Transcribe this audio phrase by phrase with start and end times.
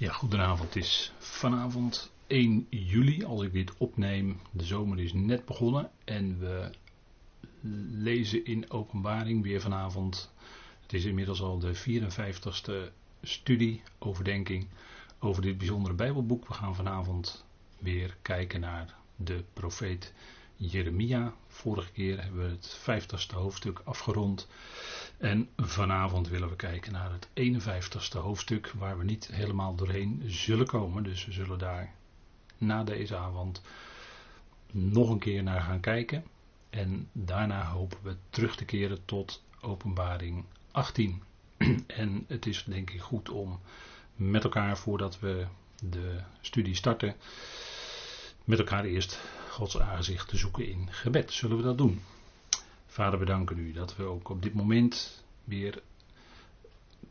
[0.00, 0.74] Ja, goedenavond.
[0.74, 4.40] Het is vanavond 1 juli als ik dit opneem.
[4.50, 6.70] De zomer is net begonnen en we
[7.90, 10.32] lezen in openbaring weer vanavond.
[10.82, 12.92] Het is inmiddels al de 54ste
[13.22, 14.68] studie, overdenking
[15.18, 16.48] over dit bijzondere Bijbelboek.
[16.48, 17.44] We gaan vanavond
[17.78, 20.12] weer kijken naar de profeet
[20.56, 21.34] Jeremia.
[21.46, 24.48] Vorige keer hebben we het 50ste hoofdstuk afgerond.
[25.20, 30.66] En vanavond willen we kijken naar het 51ste hoofdstuk, waar we niet helemaal doorheen zullen
[30.66, 31.02] komen.
[31.02, 31.94] Dus we zullen daar
[32.58, 33.62] na deze avond
[34.70, 36.24] nog een keer naar gaan kijken.
[36.70, 41.22] En daarna hopen we terug te keren tot openbaring 18.
[41.86, 43.60] En het is denk ik goed om
[44.14, 45.46] met elkaar, voordat we
[45.82, 47.14] de studie starten,
[48.44, 51.32] met elkaar eerst Gods aangezicht te zoeken in gebed.
[51.32, 52.02] Zullen we dat doen?
[52.90, 55.82] Vader, we danken u dat we ook op dit moment weer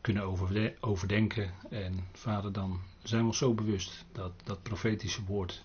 [0.00, 0.22] kunnen
[0.80, 1.54] overdenken.
[1.70, 5.64] En vader, dan zijn we ons zo bewust dat dat profetische woord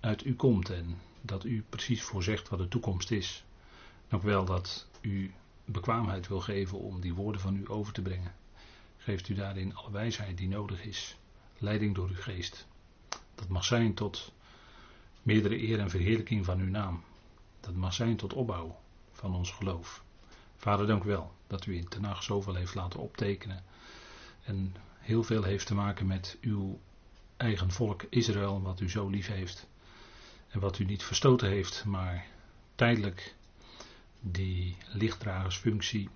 [0.00, 3.44] uit u komt en dat u precies voorzegt wat de toekomst is.
[4.10, 5.32] Ook wel dat u
[5.64, 8.34] bekwaamheid wil geven om die woorden van u over te brengen.
[8.96, 11.16] Geeft u daarin alle wijsheid die nodig is.
[11.58, 12.66] Leiding door uw geest.
[13.34, 14.32] Dat mag zijn tot
[15.22, 17.02] meerdere eer en verheerlijking van uw naam.
[17.60, 18.82] Dat mag zijn tot opbouw
[19.24, 20.04] van ons geloof.
[20.56, 23.64] Vader, dank u wel dat u in Tenach zoveel heeft laten optekenen.
[24.44, 26.78] En heel veel heeft te maken met uw
[27.36, 29.66] eigen volk Israël, wat u zo lief heeft.
[30.48, 32.26] En wat u niet verstoten heeft, maar
[32.74, 33.34] tijdelijk
[34.20, 36.08] die lichtdragersfunctie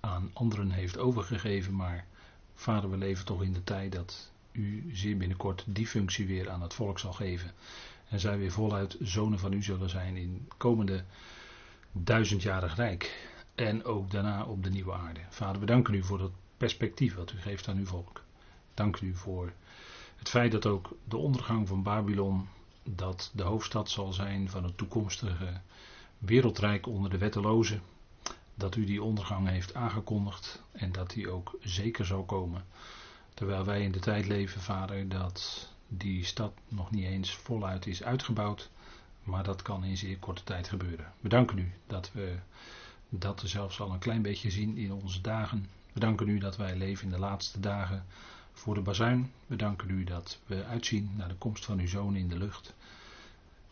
[0.00, 1.76] aan anderen heeft overgegeven.
[1.76, 2.06] Maar
[2.54, 6.62] vader, we leven toch in de tijd dat u zeer binnenkort die functie weer aan
[6.62, 7.52] het volk zal geven.
[8.08, 11.04] En zij weer voluit zonen van u zullen zijn in komende
[12.04, 13.30] duizendjarig rijk.
[13.54, 15.20] En ook daarna op de nieuwe aarde.
[15.28, 18.22] Vader, we danken u voor dat perspectief wat u geeft aan uw volk.
[18.74, 19.52] Dank u voor
[20.16, 22.48] het feit dat ook de ondergang van Babylon,
[22.82, 25.60] dat de hoofdstad zal zijn van het toekomstige
[26.18, 27.82] wereldrijk onder de wettelozen.
[28.54, 32.64] Dat u die ondergang heeft aangekondigd en dat die ook zeker zal komen.
[33.34, 38.02] Terwijl wij in de tijd leven, vader, dat die stad nog niet eens voluit is
[38.02, 38.70] uitgebouwd.
[39.28, 41.12] Maar dat kan in zeer korte tijd gebeuren.
[41.20, 42.38] We danken u dat we
[43.08, 45.66] dat zelfs al een klein beetje zien in onze dagen.
[45.92, 48.04] We danken u dat wij leven in de laatste dagen
[48.52, 49.32] voor de bazuin.
[49.46, 52.74] We danken u dat we uitzien naar de komst van uw zoon in de lucht.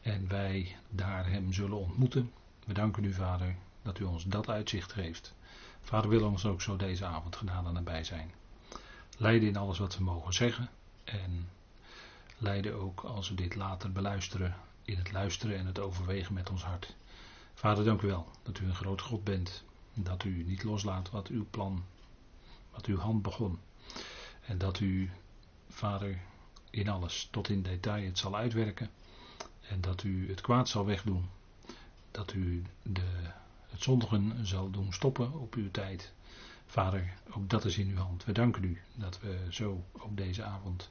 [0.00, 2.32] En wij daar hem zullen ontmoeten.
[2.64, 5.34] We danken u, Vader, dat u ons dat uitzicht geeft.
[5.80, 8.30] Vader wil ons ook zo deze avond genade nabij zijn.
[9.16, 10.68] Leiden in alles wat we mogen zeggen.
[11.04, 11.48] En
[12.38, 14.54] leiden ook als we dit later beluisteren.
[14.86, 16.94] In het luisteren en het overwegen met ons hart.
[17.54, 19.64] Vader, dank u wel dat u een groot God bent.
[19.94, 21.84] Dat u niet loslaat wat uw plan,
[22.70, 23.58] wat uw hand begon.
[24.40, 25.10] En dat u,
[25.68, 26.18] Vader,
[26.70, 28.90] in alles tot in detail het zal uitwerken.
[29.68, 31.28] En dat u het kwaad zal wegdoen.
[32.10, 33.30] Dat u de,
[33.66, 36.12] het zondigen zal doen stoppen op uw tijd.
[36.66, 38.24] Vader, ook dat is in uw hand.
[38.24, 40.90] We danken u dat we zo ook deze avond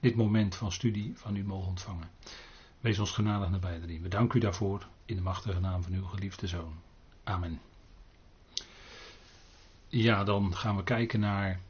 [0.00, 2.08] dit moment van studie van u mogen ontvangen.
[2.84, 4.02] Wees ons genadig nabij erin.
[4.02, 6.74] We danken u daarvoor in de machtige naam van uw geliefde zoon.
[7.22, 7.60] Amen.
[9.88, 11.60] Ja, dan gaan we kijken naar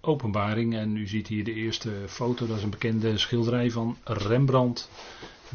[0.00, 0.74] openbaring.
[0.74, 4.90] En u ziet hier de eerste foto, dat is een bekende schilderij van Rembrandt.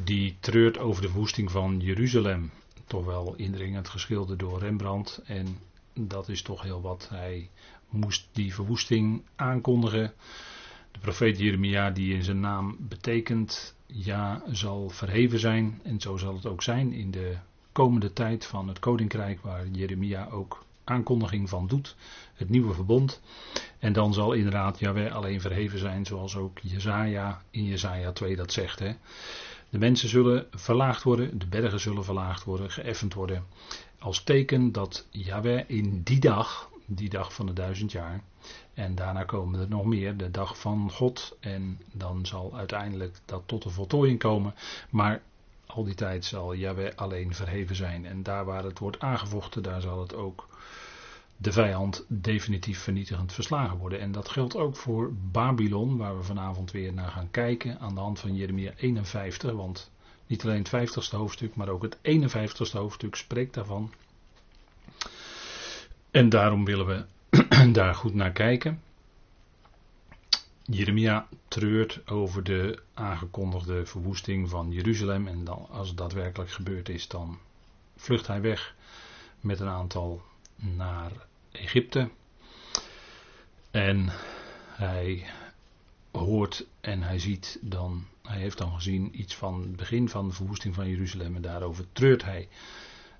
[0.04, 2.52] Die treurt over de verwoesting van Jeruzalem.
[2.88, 5.22] Toch wel indringend geschilderd door Rembrandt.
[5.26, 5.58] En
[5.94, 7.08] dat is toch heel wat.
[7.10, 7.50] Hij
[7.90, 10.14] moest die verwoesting aankondigen.
[10.92, 15.80] De profeet Jeremia, die in zijn naam betekent ja zal verheven zijn.
[15.84, 17.38] En zo zal het ook zijn in de
[17.72, 21.96] komende tijd van het koninkrijk, waar Jeremia ook aankondiging van doet.
[22.34, 23.22] Het nieuwe verbond.
[23.80, 28.52] En dan zal inderdaad Jaweh alleen verheven zijn, zoals ook Jezaja in Jezaja 2 dat
[28.52, 28.80] zegt.
[28.80, 28.92] Hè.
[29.70, 33.46] De mensen zullen verlaagd worden, de bergen zullen verlaagd worden, geëffend worden.
[34.00, 38.22] Als teken dat Jaweh in die dag, die dag van de duizend jaar,
[38.74, 41.38] en daarna komen er nog meer, de dag van God.
[41.40, 44.54] En dan zal uiteindelijk dat tot een voltooiing komen.
[44.90, 45.22] Maar
[45.66, 48.06] al die tijd zal Yahweh alleen verheven zijn.
[48.06, 50.48] En daar waar het wordt aangevochten, daar zal het ook
[51.38, 54.00] de vijand definitief vernietigend verslagen worden.
[54.00, 58.02] En dat geldt ook voor Babylon, waar we vanavond weer naar gaan kijken aan de
[58.02, 59.52] hand van Jeremia 51.
[59.52, 59.92] Want
[60.28, 63.92] niet alleen het 50ste hoofdstuk, maar ook het 51ste hoofdstuk spreekt daarvan.
[66.12, 67.06] En daarom willen we
[67.72, 68.82] daar goed naar kijken.
[70.64, 75.28] Jeremia treurt over de aangekondigde verwoesting van Jeruzalem.
[75.28, 77.40] En dan, als het daadwerkelijk gebeurd is, dan
[77.96, 78.76] vlucht hij weg
[79.40, 80.22] met een aantal
[80.56, 81.12] naar
[81.52, 82.10] Egypte.
[83.72, 84.10] En
[84.68, 85.26] hij
[86.12, 90.34] hoort en hij ziet dan, hij heeft dan gezien iets van het begin van de
[90.34, 92.48] verwoesting van Jeruzalem en daarover treurt hij.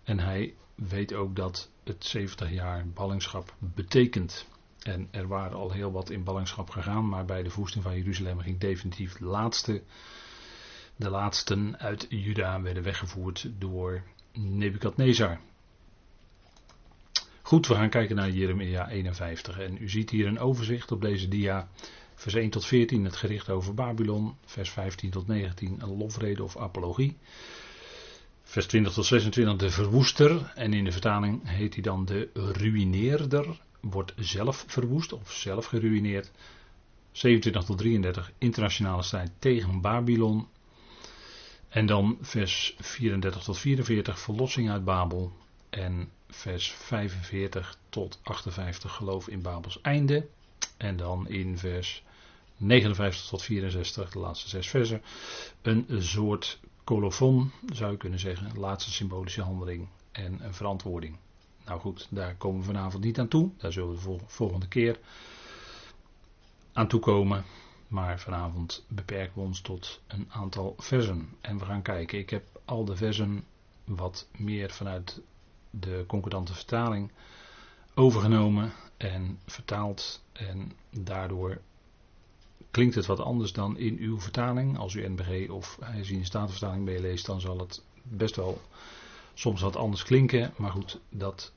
[0.10, 4.48] En hij weet ook dat het 70 jaar ballingschap betekent.
[4.80, 8.40] En er waren al heel wat in ballingschap gegaan, maar bij de verwoesting van Jeruzalem
[8.40, 9.84] ging definitief de laatste,
[10.96, 14.04] de laatsten uit Juda werden weggevoerd door
[14.34, 15.40] Nebukadnezar.
[17.42, 21.28] Goed, we gaan kijken naar Jeremia 51 en u ziet hier een overzicht op deze
[21.28, 21.70] dia.
[22.16, 26.58] Vers 1 tot 14 het gericht over Babylon, vers 15 tot 19 een lofrede of
[26.58, 27.18] apologie.
[28.50, 33.62] Vers 20 tot 26 de verwoester en in de vertaling heet hij dan de ruïneerder,
[33.80, 36.32] wordt zelf verwoest of zelf geruineerd.
[37.12, 40.48] 27 tot 33 internationale strijd tegen Babylon.
[41.68, 45.32] En dan vers 34 tot 44 verlossing uit Babel.
[45.70, 50.28] En vers 45 tot 58 geloof in Babels einde.
[50.78, 52.04] En dan in vers
[52.58, 55.02] 59 tot 64, de laatste zes versen,
[55.62, 56.60] een soort
[56.90, 61.18] colofon, zou je kunnen zeggen, laatste symbolische handeling en een verantwoording.
[61.66, 63.50] Nou goed, daar komen we vanavond niet aan toe.
[63.58, 65.00] Daar zullen we de volgende keer
[66.74, 67.44] aan toekomen.
[67.88, 71.30] Maar vanavond beperken we ons tot een aantal versen.
[71.42, 72.20] En we gaan kijken.
[72.20, 73.44] Ik heb al de versen
[73.84, 75.22] wat meer vanuit
[75.70, 77.12] de concordante vertaling
[77.94, 80.24] overgenomen en vertaald.
[80.32, 81.62] En daardoor
[82.72, 84.78] klinkt het wat anders dan in uw vertaling.
[84.78, 88.62] Als u NBG of een Statenvertaling meeleest, dan zal het best wel
[89.34, 90.54] soms wat anders klinken.
[90.58, 91.54] Maar goed, dat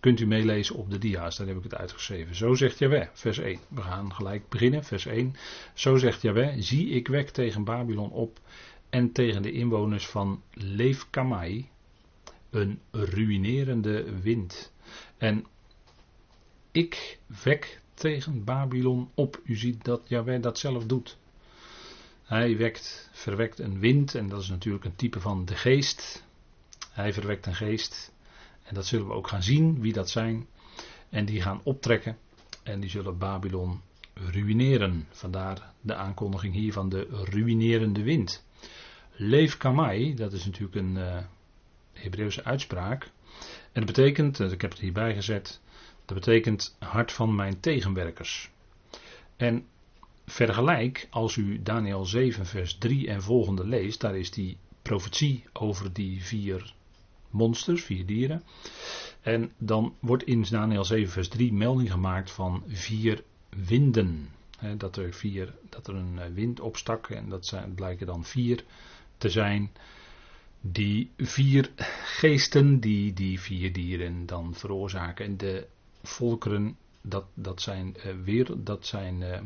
[0.00, 1.36] kunt u meelezen op de dia's.
[1.36, 2.34] Daar heb ik het uitgeschreven.
[2.34, 3.58] Zo zegt Jaweh, vers 1.
[3.68, 5.36] We gaan gelijk beginnen, vers 1.
[5.74, 8.40] Zo zegt Jaweh, zie ik wek tegen Babylon op
[8.90, 11.68] en tegen de inwoners van Leefkamai
[12.50, 14.72] een ruïnerende wind.
[15.18, 15.46] En
[16.70, 19.40] ik wek tegen Babylon op.
[19.44, 21.16] U ziet dat Jaweh dat zelf doet.
[22.22, 26.24] Hij wekt, verwekt een wind en dat is natuurlijk een type van de geest.
[26.90, 28.12] Hij verwekt een geest
[28.62, 30.46] en dat zullen we ook gaan zien wie dat zijn.
[31.08, 32.18] En die gaan optrekken
[32.62, 33.80] en die zullen Babylon
[34.14, 35.06] ruïneren.
[35.10, 38.44] Vandaar de aankondiging hier van de ruïnerende wind.
[39.12, 41.18] Leef Kamai, dat is natuurlijk een uh,
[41.92, 43.10] Hebreeuwse uitspraak.
[43.72, 45.60] En dat betekent, ik heb het hierbij gezet,
[46.12, 48.50] dat betekent hart van mijn tegenwerkers.
[49.36, 49.66] En
[50.26, 55.92] vergelijk, als u Daniel 7, vers 3 en volgende leest, daar is die profetie over
[55.92, 56.74] die vier
[57.30, 58.42] monsters, vier dieren.
[59.20, 64.28] En dan wordt in Daniel 7, vers 3 melding gemaakt van vier winden.
[64.76, 68.64] dat, er vier, dat er een eh, wind opstak en dat zijn, blijken dan vier
[69.18, 69.70] te zijn.
[70.60, 71.70] Die vier
[72.04, 75.24] geesten die die vier dieren dan veroorzaken.
[75.24, 75.66] En de
[76.02, 79.38] volkeren, dat, dat zijn uh, weer, dat zijn, uh,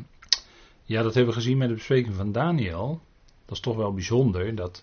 [0.85, 3.01] ja dat hebben we gezien met de bespreking van Daniel.
[3.45, 4.83] Dat is toch wel bijzonder, dat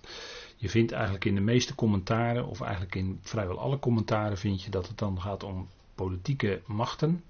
[0.56, 4.70] je vindt eigenlijk in de meeste commentaren, of eigenlijk in vrijwel alle commentaren vind je
[4.70, 7.24] dat het dan gaat om politieke machten.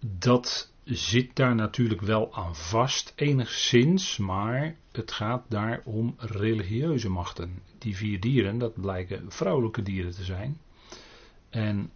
[0.00, 7.62] Dat zit daar natuurlijk wel aan vast, enigszins, maar het gaat daar om religieuze machten.
[7.78, 10.60] Die vier dieren, dat blijken vrouwelijke dieren te zijn.
[11.50, 11.90] En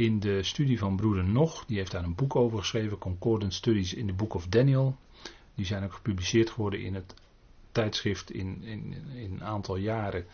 [0.00, 3.94] in de studie van broeder Nog, die heeft daar een boek over geschreven, Concordant Studies
[3.94, 4.96] in the Book of Daniel.
[5.54, 7.14] Die zijn ook gepubliceerd geworden in het
[7.72, 10.26] tijdschrift in, in, in een aantal jaren.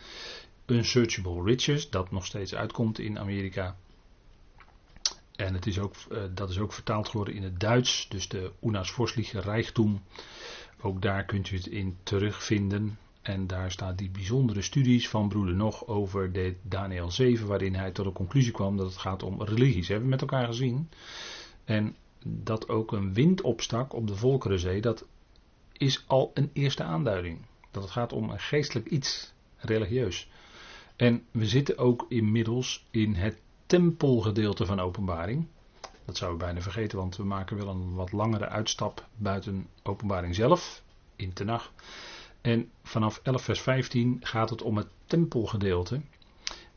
[0.65, 3.75] Unsearchable Riches, dat nog steeds uitkomt in Amerika.
[5.35, 8.51] En het is ook, uh, dat is ook vertaald geworden in het Duits, dus de
[8.61, 10.01] Unarsvorstliche Rijktum.
[10.81, 12.97] Ook daar kunt u het in terugvinden.
[13.27, 17.91] En daar staan die bijzondere studies van broeder Nog over de Daniel 7, waarin hij
[17.91, 19.87] tot de conclusie kwam dat het gaat om religies.
[19.87, 20.89] Hebben we met elkaar gezien.
[21.65, 25.05] En dat ook een wind opstak op de Volkerenzee, dat
[25.71, 27.39] is al een eerste aanduiding.
[27.71, 30.29] Dat het gaat om een geestelijk iets, religieus.
[30.95, 35.47] En we zitten ook inmiddels in het tempelgedeelte van openbaring.
[36.05, 40.35] Dat zou ik bijna vergeten, want we maken wel een wat langere uitstap buiten openbaring
[40.35, 40.83] zelf,
[41.15, 41.71] in Tenach.
[42.41, 46.01] En vanaf 11 vers 15 gaat het om het tempelgedeelte.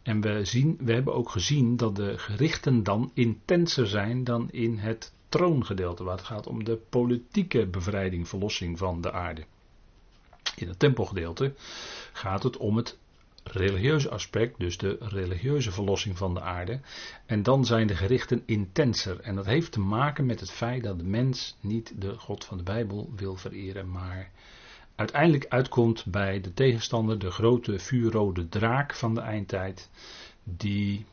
[0.03, 4.79] En we, zien, we hebben ook gezien dat de gerichten dan intenser zijn dan in
[4.79, 9.45] het troongedeelte, waar het gaat om de politieke bevrijding, verlossing van de aarde.
[10.57, 11.55] In het tempelgedeelte
[12.13, 12.99] gaat het om het
[13.45, 16.81] religieuze aspect, dus de religieuze verlossing van de aarde.
[17.27, 19.21] En dan zijn de gerichten intenser.
[19.21, 22.57] En dat heeft te maken met het feit dat de mens niet de God van
[22.57, 24.31] de Bijbel wil vereren, maar
[25.01, 29.91] uiteindelijk uitkomt bij de tegenstander, de grote vuurrode draak van de eindtijd,
[30.45, 31.05] die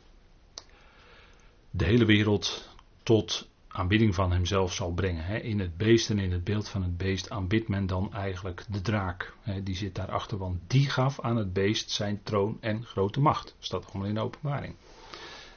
[1.71, 2.69] de hele wereld
[3.03, 5.43] tot aanbidding van hemzelf zal brengen.
[5.43, 8.81] In het beest en in het beeld van het beest aanbidt men dan eigenlijk de
[8.81, 9.33] draak.
[9.63, 13.55] Die zit daarachter, want die gaf aan het beest zijn troon en grote macht.
[13.59, 14.75] Staat allemaal in de openbaring.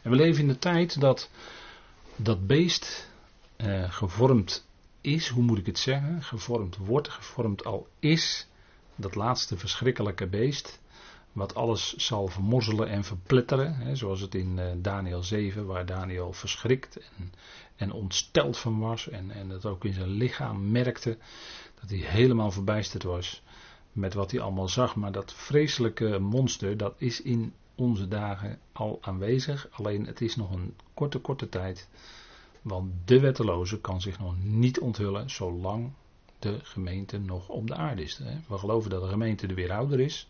[0.02, 1.30] En we leven in de tijd dat
[2.16, 3.08] dat beest
[3.56, 4.68] eh, gevormd
[5.00, 6.22] is, hoe moet ik het zeggen?
[6.22, 8.48] Gevormd wordt, gevormd al is.
[8.96, 10.80] Dat laatste verschrikkelijke beest
[11.32, 13.74] wat alles zal vermorzelen en verpletteren.
[13.74, 17.32] Hè, zoals het in uh, Daniel 7, waar Daniel verschrikt en,
[17.76, 19.08] en ontsteld van was.
[19.08, 21.18] En, en dat ook in zijn lichaam merkte
[21.80, 23.42] dat hij helemaal verbijsterd was
[23.92, 24.96] met wat hij allemaal zag.
[24.96, 29.68] Maar dat vreselijke monster, dat is in onze dagen al aanwezig.
[29.70, 31.88] Alleen het is nog een korte, korte tijd.
[32.62, 35.92] Want de wetteloze kan zich nog niet onthullen zolang
[36.38, 38.20] de gemeente nog op de aarde is.
[38.48, 40.28] We geloven dat de gemeente de weerhouder is.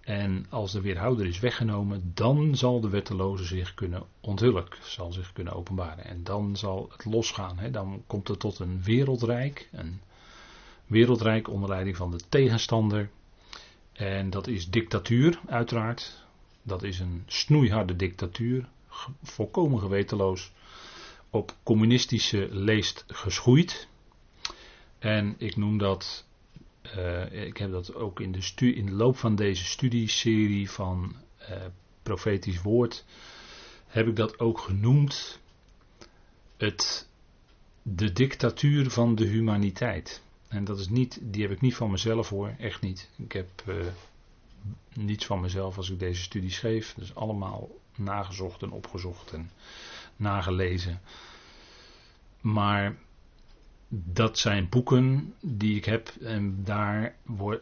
[0.00, 5.32] En als de weerhouder is weggenomen, dan zal de wetteloze zich kunnen onthullen, zal zich
[5.32, 6.04] kunnen openbaren.
[6.04, 7.72] En dan zal het losgaan.
[7.72, 10.00] Dan komt het tot een wereldrijk, een
[10.86, 13.10] wereldrijk onder leiding van de tegenstander.
[13.92, 16.24] En dat is dictatuur, uiteraard.
[16.62, 18.68] Dat is een snoeiharde dictatuur,
[19.22, 20.52] volkomen gewetenloos,
[21.30, 23.88] op communistische leest geschoeid.
[24.98, 26.26] En ik noem dat
[26.96, 31.64] uh, ik heb dat ook in de, in de loop van deze studieserie van uh,
[32.02, 33.04] profetisch woord,
[33.86, 35.40] heb ik dat ook genoemd.
[36.56, 37.08] Het,
[37.82, 40.22] de dictatuur van de humaniteit.
[40.48, 43.10] En dat is niet, die heb ik niet van mezelf hoor, echt niet.
[43.16, 43.74] Ik heb uh,
[44.94, 46.94] niets van mezelf als ik deze studie schreef.
[46.94, 49.50] Dus allemaal nagezocht en opgezocht en
[50.16, 51.00] nagelezen.
[52.40, 52.96] Maar
[53.88, 57.14] dat zijn boeken die ik heb en daar,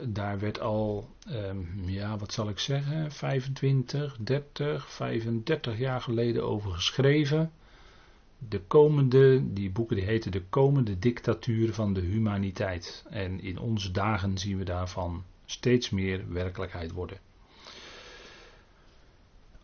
[0.09, 6.73] daar werd al, um, ja wat zal ik zeggen, 25, 30, 35 jaar geleden over
[6.73, 7.53] geschreven.
[8.49, 13.05] De komende, die boeken die heten De komende dictatuur van de humaniteit.
[13.11, 17.19] En in onze dagen zien we daarvan steeds meer werkelijkheid worden.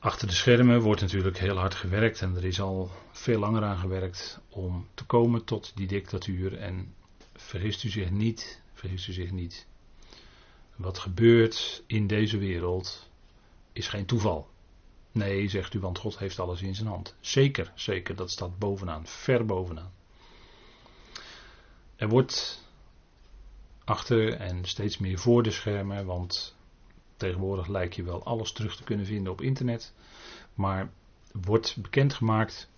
[0.03, 3.79] Achter de schermen wordt natuurlijk heel hard gewerkt en er is al veel langer aan
[3.79, 6.59] gewerkt om te komen tot die dictatuur.
[6.59, 6.95] En
[7.37, 9.67] vergist u zich niet, vergist u zich niet.
[10.77, 13.11] Wat gebeurt in deze wereld
[13.73, 14.49] is geen toeval.
[15.13, 17.15] Nee, zegt u, want God heeft alles in zijn hand.
[17.21, 19.93] Zeker, zeker, dat staat bovenaan, ver bovenaan.
[21.97, 22.65] Er wordt
[23.85, 26.55] achter en steeds meer voor de schermen, want
[27.21, 29.93] Tegenwoordig lijkt je wel alles terug te kunnen vinden op internet.
[30.55, 30.91] Maar
[31.33, 32.69] wordt bekendgemaakt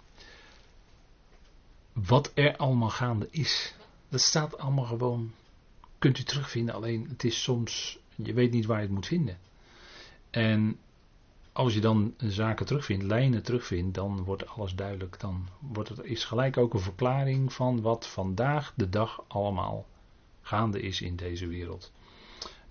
[1.92, 3.74] wat er allemaal gaande is.
[4.08, 5.32] Dat staat allemaal gewoon.
[5.98, 7.98] Kunt u terugvinden, alleen het is soms.
[8.14, 9.38] Je weet niet waar je het moet vinden.
[10.30, 10.78] En
[11.52, 15.20] als je dan zaken terugvindt, lijnen terugvindt, dan wordt alles duidelijk.
[15.20, 19.86] Dan wordt het, is gelijk ook een verklaring van wat vandaag de dag allemaal
[20.40, 21.92] gaande is in deze wereld.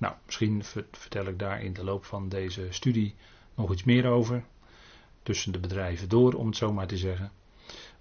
[0.01, 3.15] Nou, misschien vertel ik daar in de loop van deze studie
[3.55, 4.43] nog iets meer over.
[5.23, 7.31] Tussen de bedrijven door, om het zo maar te zeggen.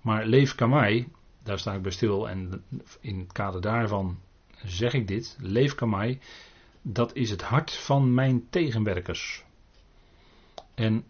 [0.01, 1.09] Maar Leef Kamai,
[1.43, 2.65] daar sta ik bij stil en
[3.01, 4.19] in het kader daarvan
[4.65, 5.37] zeg ik dit.
[5.41, 6.19] Leef Kamai,
[6.83, 9.45] dat is het hart van mijn tegenwerkers.
[10.75, 11.05] En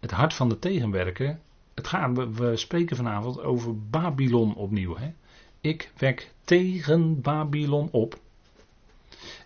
[0.00, 1.38] het hart van de tegenwerker,
[1.74, 4.96] het gaat, we, we spreken vanavond over Babylon opnieuw.
[4.96, 5.12] Hè?
[5.60, 8.20] Ik wek tegen Babylon op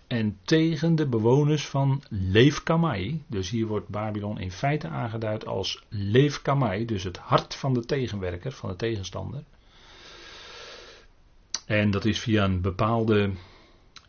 [0.06, 3.22] en tegen de bewoners van Leefkamai.
[3.26, 8.52] Dus hier wordt Babylon in feite aangeduid als Leefkamai, dus het hart van de tegenwerker,
[8.52, 9.44] van de tegenstander.
[11.66, 13.30] En dat is via een bepaalde,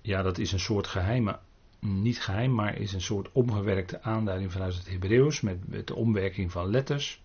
[0.01, 1.39] ja dat is een soort geheime,
[1.79, 6.69] niet geheim, maar is een soort omgewerkte aanduiding vanuit het Hebreeuws met, de omwerking van
[6.69, 7.21] letters.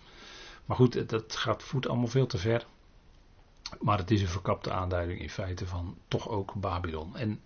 [0.64, 2.66] Maar goed, dat gaat voet allemaal veel te ver.
[3.80, 7.16] Maar het is een verkapte aanduiding in feite van toch ook Babylon.
[7.16, 7.40] En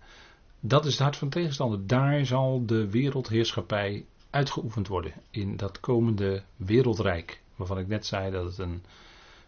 [0.59, 1.87] dat is het hart van de tegenstander.
[1.87, 5.13] Daar zal de wereldheerschappij uitgeoefend worden.
[5.31, 7.41] In dat komende wereldrijk.
[7.55, 8.83] Waarvan ik net zei dat het een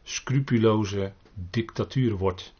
[0.03, 2.53] scrupuloze dictatuur wordt.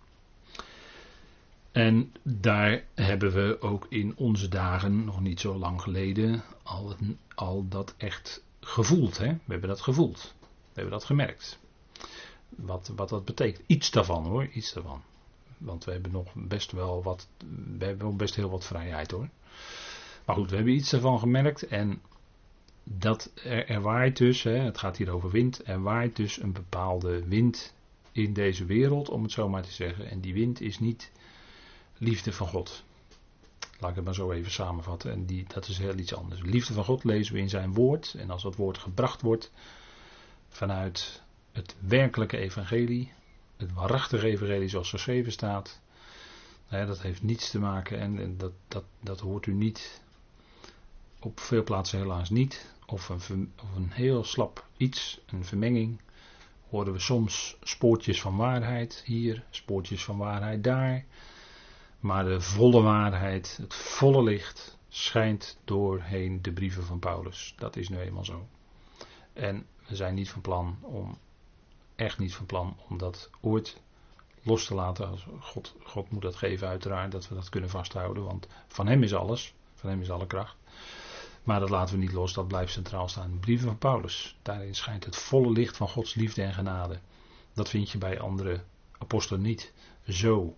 [1.72, 6.96] En daar hebben we ook in onze dagen, nog niet zo lang geleden, al,
[7.36, 9.18] al dat echt gevoeld.
[9.18, 9.28] Hè?
[9.28, 10.34] We hebben dat gevoeld.
[10.40, 11.60] We hebben dat gemerkt.
[12.50, 13.64] Wat, wat dat betekent.
[13.68, 15.02] Iets daarvan hoor, iets daarvan.
[15.60, 17.28] Want we hebben nog best wel wat,
[17.78, 19.30] we hebben best heel wat vrijheid hoor.
[20.26, 22.02] Maar goed, we hebben iets ervan gemerkt en
[22.84, 26.54] dat er, er waait dus, hè, het gaat hier over wind, er waait dus een
[26.54, 27.74] bepaalde wind
[28.12, 30.10] in deze wereld, om het zo maar te zeggen.
[30.10, 31.12] En die wind is niet
[31.98, 32.84] liefde van God.
[33.80, 35.12] Laat ik het maar zo even samenvatten.
[35.12, 36.42] En die, dat is heel iets anders.
[36.42, 38.16] Liefde van God lezen we in zijn woord.
[38.18, 39.52] En als dat woord gebracht wordt
[40.50, 43.12] vanuit het werkelijke evangelie,
[43.60, 45.82] het waarachtige evangelie zoals geschreven staat.
[46.70, 50.02] Dat heeft niets te maken en dat, dat, dat hoort u niet,
[51.20, 56.00] op veel plaatsen helaas niet, of een, of een heel slap iets, een vermenging.
[56.70, 61.06] Horen we soms spoortjes van waarheid hier, spoortjes van waarheid daar.
[62.00, 67.54] Maar de volle waarheid, het volle licht, schijnt doorheen de brieven van Paulus.
[67.58, 68.48] Dat is nu eenmaal zo.
[69.34, 71.18] En we zijn niet van plan om,
[72.00, 73.82] echt niet van plan om dat ooit
[74.42, 75.20] los te laten.
[75.40, 78.24] God, God moet dat geven uiteraard, dat we dat kunnen vasthouden.
[78.24, 80.56] Want van hem is alles, van hem is alle kracht.
[81.44, 83.32] Maar dat laten we niet los, dat blijft centraal staan.
[83.32, 87.00] De brieven van Paulus, daarin schijnt het volle licht van Gods liefde en genade.
[87.54, 88.64] Dat vind je bij andere
[88.98, 89.74] apostelen niet
[90.08, 90.56] zo.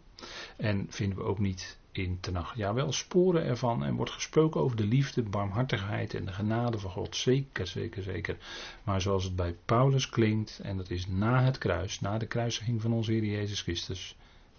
[0.57, 2.55] En vinden we ook niet in Tenach.
[2.55, 6.91] Ja, wel sporen ervan en wordt gesproken over de liefde, barmhartigheid en de genade van
[6.91, 7.15] God.
[7.15, 8.38] Zeker, zeker, zeker.
[8.83, 12.81] Maar zoals het bij Paulus klinkt, en dat is na het kruis, na de kruisiging
[12.81, 14.15] van onze Heer Jezus Christus,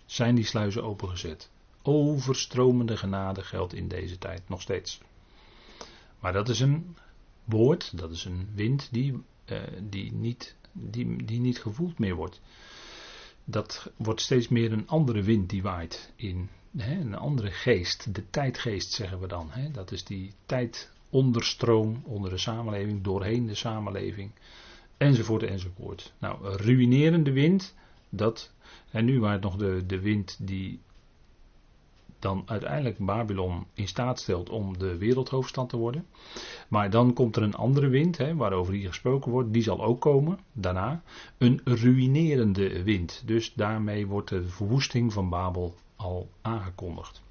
[0.07, 1.51] zijn die sluizen opengezet.
[1.83, 5.01] Overstromende genade geldt in deze tijd nog steeds.
[6.21, 6.97] Maar dat is een
[7.45, 12.41] woord, dat is een wind die, uh, die, niet, die, die niet gevoeld meer wordt.
[13.45, 18.15] Dat wordt steeds meer een andere wind die waait in een andere geest.
[18.15, 19.51] De tijdgeest zeggen we dan.
[19.73, 24.31] Dat is die tijdonderstroom onder de samenleving, doorheen de samenleving.
[24.97, 26.13] Enzovoort enzovoort.
[26.19, 27.75] Nou, ruïnerende wind,
[28.09, 28.53] dat.
[28.91, 30.81] En nu waar het nog de, de wind die
[32.23, 36.07] dan uiteindelijk Babylon in staat stelt om de wereldhoofdstad te worden.
[36.69, 40.01] Maar dan komt er een andere wind, hè, waarover hier gesproken wordt, die zal ook
[40.01, 41.03] komen daarna.
[41.39, 43.23] Een ruïnerende wind.
[43.27, 47.23] Dus daarmee wordt de verwoesting van Babel al aangekondigd.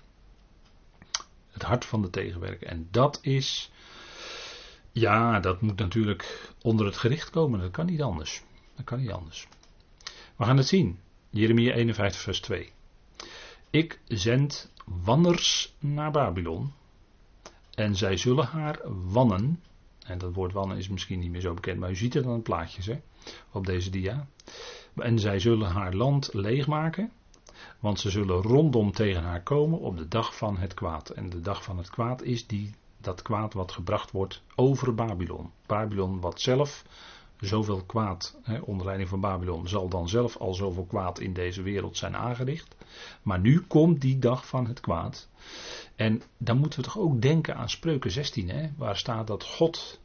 [1.51, 2.67] Het hart van de tegenwerker.
[2.67, 3.71] En dat is,
[4.91, 7.59] ja, dat moet natuurlijk onder het gericht komen.
[7.59, 8.43] Dat kan niet anders.
[8.75, 9.47] Dat kan niet anders.
[10.35, 10.99] We gaan het zien.
[11.29, 12.71] Jeremia 51, vers 2.
[13.69, 16.73] Ik zend wanners naar Babylon.
[17.73, 18.79] En zij zullen haar
[19.11, 19.63] wannen.
[20.05, 22.31] En dat woord wannen is misschien niet meer zo bekend, maar u ziet het aan
[22.31, 23.01] het plaatjes hè,
[23.51, 24.27] op deze dia.
[24.95, 27.11] En zij zullen haar land leegmaken.
[27.81, 31.09] Want ze zullen rondom tegen haar komen op de dag van het kwaad.
[31.09, 35.51] En de dag van het kwaad is die, dat kwaad wat gebracht wordt over Babylon.
[35.65, 36.83] Babylon wat zelf
[37.39, 41.61] zoveel kwaad, hè, onder leiding van Babylon, zal dan zelf al zoveel kwaad in deze
[41.61, 42.75] wereld zijn aangericht.
[43.21, 45.29] Maar nu komt die dag van het kwaad.
[45.95, 49.99] En dan moeten we toch ook denken aan Spreuken 16, hè, waar staat dat God,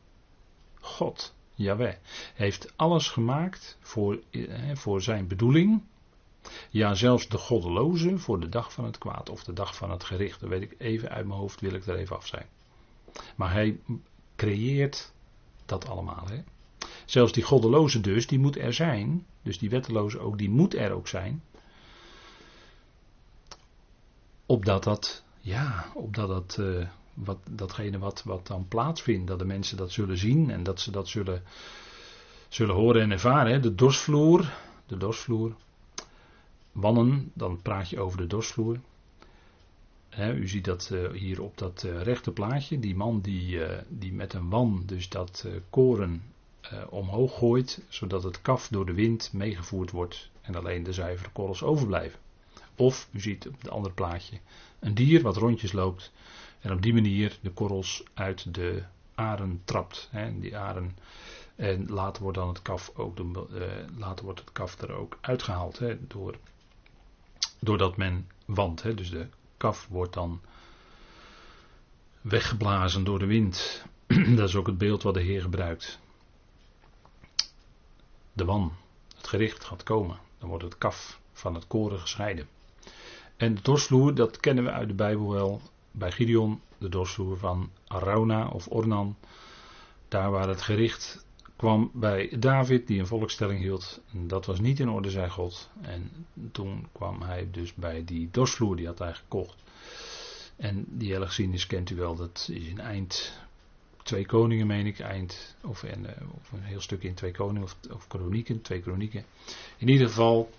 [0.81, 1.95] God, Yahweh,
[2.35, 5.83] heeft alles gemaakt voor, hè, voor zijn bedoeling.
[6.71, 10.05] Ja, zelfs de goddeloze voor de dag van het kwaad of de dag van het
[10.05, 10.41] gericht.
[10.41, 12.47] Dat weet ik even uit mijn hoofd, wil ik er even af zijn.
[13.37, 13.79] Maar hij
[14.37, 15.13] creëert
[15.67, 16.27] dat allemaal.
[16.29, 16.43] Hè?
[17.05, 19.27] Zelfs die goddeloze dus, die moet er zijn.
[19.43, 21.43] Dus die wetteloze ook, die moet er ook zijn.
[24.47, 29.77] Opdat dat, ja, opdat dat, uh, wat, datgene wat, wat dan plaatsvindt, dat de mensen
[29.77, 31.43] dat zullen zien en dat ze dat zullen,
[32.49, 33.53] zullen horen en ervaren.
[33.53, 33.61] Hè?
[33.61, 34.53] De dorsvloer,
[34.87, 35.55] de dorsvloer.
[36.77, 38.81] Wannen, dan praat je over de dorsvloer.
[40.19, 42.81] u ziet dat uh, hier op dat uh, rechte plaatje.
[42.81, 46.23] Die man die, uh, die met een wan dus dat koren
[46.89, 51.63] omhoog gooit, zodat het kaf door de wind meegevoerd wordt en alleen de zuivere korrels
[51.63, 52.19] overblijven.
[52.75, 54.39] Of, u ziet op het andere plaatje,
[54.79, 56.13] een dier wat rondjes loopt
[56.61, 58.83] en op die manier de korrels uit de
[59.15, 60.11] aren trapt.
[60.39, 60.97] Die aren,
[61.55, 63.19] en later wordt dan het kaf ook,
[63.97, 66.39] later wordt het kaf er ook uitgehaald door,
[67.59, 68.83] doordat men wandt.
[68.83, 70.41] Hè, dus de kaf wordt dan
[72.21, 73.85] weggeblazen door de wind.
[74.37, 75.99] Dat is ook het beeld wat de Heer gebruikt
[78.37, 78.73] de wan,
[79.17, 80.19] het gericht gaat komen.
[80.39, 82.49] Dan wordt het kaf van het koren gescheiden.
[83.37, 85.61] En de dorsvloer, dat kennen we uit de Bijbel wel.
[85.91, 89.17] Bij Gideon, de dorsvloer van Arauna of Ornan.
[90.09, 91.26] Daar waar het gericht
[91.57, 94.01] kwam bij David, die een volkstelling hield.
[94.13, 95.71] Dat was niet in orde, zei God.
[95.81, 99.63] En toen kwam hij dus bij die dorsvloer, die had hij gekocht.
[100.57, 103.45] En die hele geschiedenis kent u wel, dat is in eind
[104.03, 105.57] Twee Koningen, meen ik, eind.
[105.63, 109.25] Of, en, eh, of een heel stuk in Twee Koningen, of, of Kronieken, Twee Kronieken.
[109.77, 110.51] In ieder geval,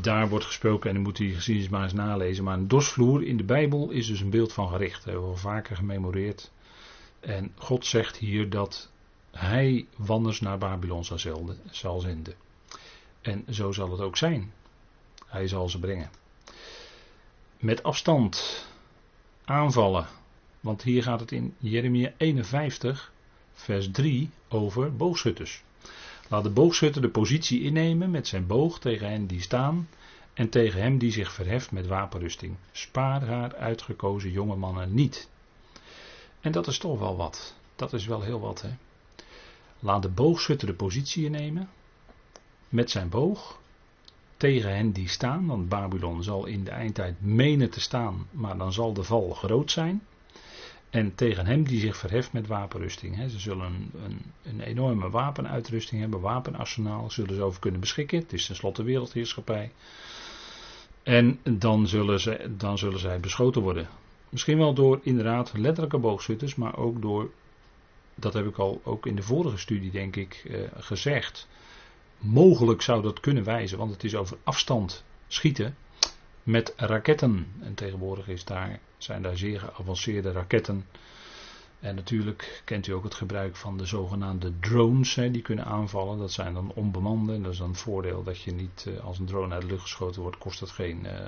[0.00, 2.44] daar wordt gesproken, en dan moet u geschiedenis maar eens nalezen.
[2.44, 4.94] Maar een dosvloer in de Bijbel is dus een beeld van gericht.
[4.94, 6.50] Dat hebben we al vaker gememoreerd.
[7.20, 8.89] En God zegt hier dat
[9.30, 11.04] hij wanders naar Babylon
[11.70, 12.34] zal zenden.
[13.20, 14.52] En zo zal het ook zijn.
[15.26, 16.10] Hij zal ze brengen.
[17.58, 18.66] Met afstand
[19.44, 20.06] aanvallen
[20.60, 23.12] want hier gaat het in Jeremia 51,
[23.52, 25.62] vers 3 over boogschutters.
[26.28, 29.88] Laat de boogschutter de positie innemen met zijn boog tegen hen die staan
[30.34, 32.56] en tegen hem die zich verheft met wapenrusting.
[32.72, 35.28] Spaar haar uitgekozen jonge mannen niet.
[36.40, 37.54] En dat is toch wel wat.
[37.76, 38.70] Dat is wel heel wat, hè.
[39.80, 41.68] Laat de boogschutter de positie innemen
[42.68, 43.58] met zijn boog
[44.36, 48.72] tegen hen die staan, want Babylon zal in de eindtijd menen te staan, maar dan
[48.72, 50.02] zal de val groot zijn.
[50.90, 53.16] En tegen hem die zich verheft met wapenrusting.
[53.16, 53.28] Hè.
[53.28, 58.18] Ze zullen een, een, enorme wapenuitrusting hebben, wapenarsenaal, zullen ze over kunnen beschikken.
[58.18, 59.72] Het is tenslotte wereldheerschappij.
[61.02, 63.88] En dan zullen, ze, dan zullen zij beschoten worden.
[64.28, 67.30] Misschien wel door inderdaad letterlijke boogschutters, maar ook door,
[68.22, 71.48] dat heb ik al ook in de vorige studie denk ik eh, gezegd,
[72.18, 75.76] mogelijk zou dat kunnen wijzen, want het is over afstand schieten
[76.42, 77.46] met raketten.
[77.60, 80.86] En tegenwoordig is daar, zijn daar zeer geavanceerde raketten.
[81.80, 86.18] En natuurlijk kent u ook het gebruik van de zogenaamde drones, hè, die kunnen aanvallen.
[86.18, 87.34] Dat zijn dan onbemande.
[87.34, 89.82] En dat is dan voordeel dat je niet, eh, als een drone uit de lucht
[89.82, 91.26] geschoten wordt, kost het geen, uh,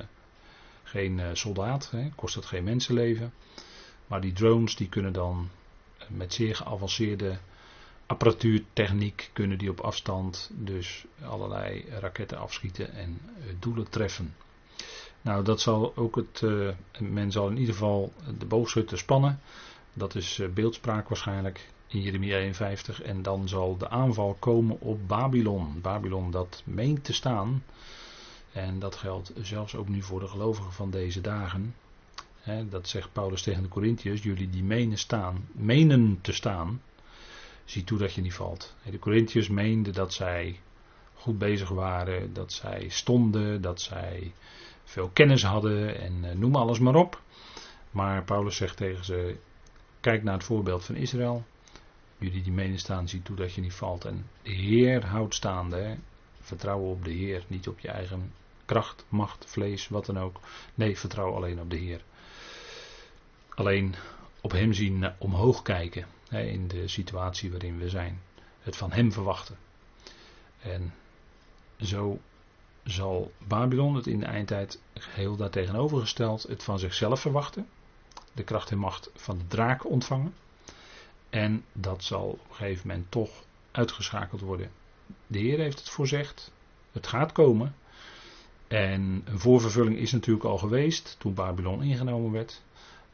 [0.83, 3.33] geen soldaat, hè, kost het geen mensenleven.
[4.07, 5.49] Maar die drones die kunnen dan
[6.09, 7.39] met zeer geavanceerde
[8.07, 13.21] apparatuurtechniek kunnen die op afstand dus allerlei raketten afschieten en
[13.59, 14.35] doelen treffen.
[15.23, 16.43] Nou, dat zal ook het.
[16.99, 19.41] men zal in ieder geval de boogschutter spannen.
[19.93, 23.03] Dat is eh, beeldspraak waarschijnlijk in Jeremia 51.
[23.03, 25.81] En dan zal de aanval komen op Babylon.
[25.81, 27.65] Babylon dat meent te staan.
[28.53, 31.75] En dat geldt zelfs ook nu voor de gelovigen van deze dagen.
[32.69, 34.23] Dat zegt Paulus tegen de Corinthiërs.
[34.23, 36.83] Jullie die menen, staan, menen te staan.
[37.65, 38.75] Zie toe dat je niet valt.
[38.91, 40.61] De Corinthiërs meenden dat zij
[41.15, 42.33] goed bezig waren.
[42.33, 43.61] Dat zij stonden.
[43.63, 44.33] Dat zij
[44.85, 46.01] veel kennis hadden.
[46.01, 47.23] En eh, noem alles maar op.
[47.91, 49.37] Maar Paulus zegt tegen ze:
[50.01, 51.45] Kijk naar het voorbeeld van Israël.
[52.19, 54.05] Jullie die menen staan, zie toe dat je niet valt.
[54.05, 55.77] En de Heer houdt staande.
[55.77, 55.95] Hè?
[56.41, 58.33] Vertrouwen op de Heer, niet op je eigen
[58.65, 60.41] kracht, macht, vlees, wat dan ook.
[60.75, 62.05] Nee, vertrouw alleen op de Heer.
[63.55, 63.95] Alleen
[64.41, 68.21] op Hem zien, eh, omhoog kijken in de situatie waarin we zijn.
[68.61, 69.57] Het van Hem verwachten.
[70.61, 70.95] En
[71.81, 72.21] zo
[72.85, 77.67] zal Babylon het in de eindtijd geheel daartegenovergesteld het van zichzelf verwachten
[78.33, 80.35] de kracht en macht van de draak ontvangen.
[81.31, 84.71] En dat zal op een gegeven moment toch uitgeschakeld worden.
[85.27, 86.53] De Heer heeft het voorzegd.
[86.93, 87.75] Het gaat komen.
[88.69, 92.63] En een voorvervulling is natuurlijk al geweest toen Babylon ingenomen werd.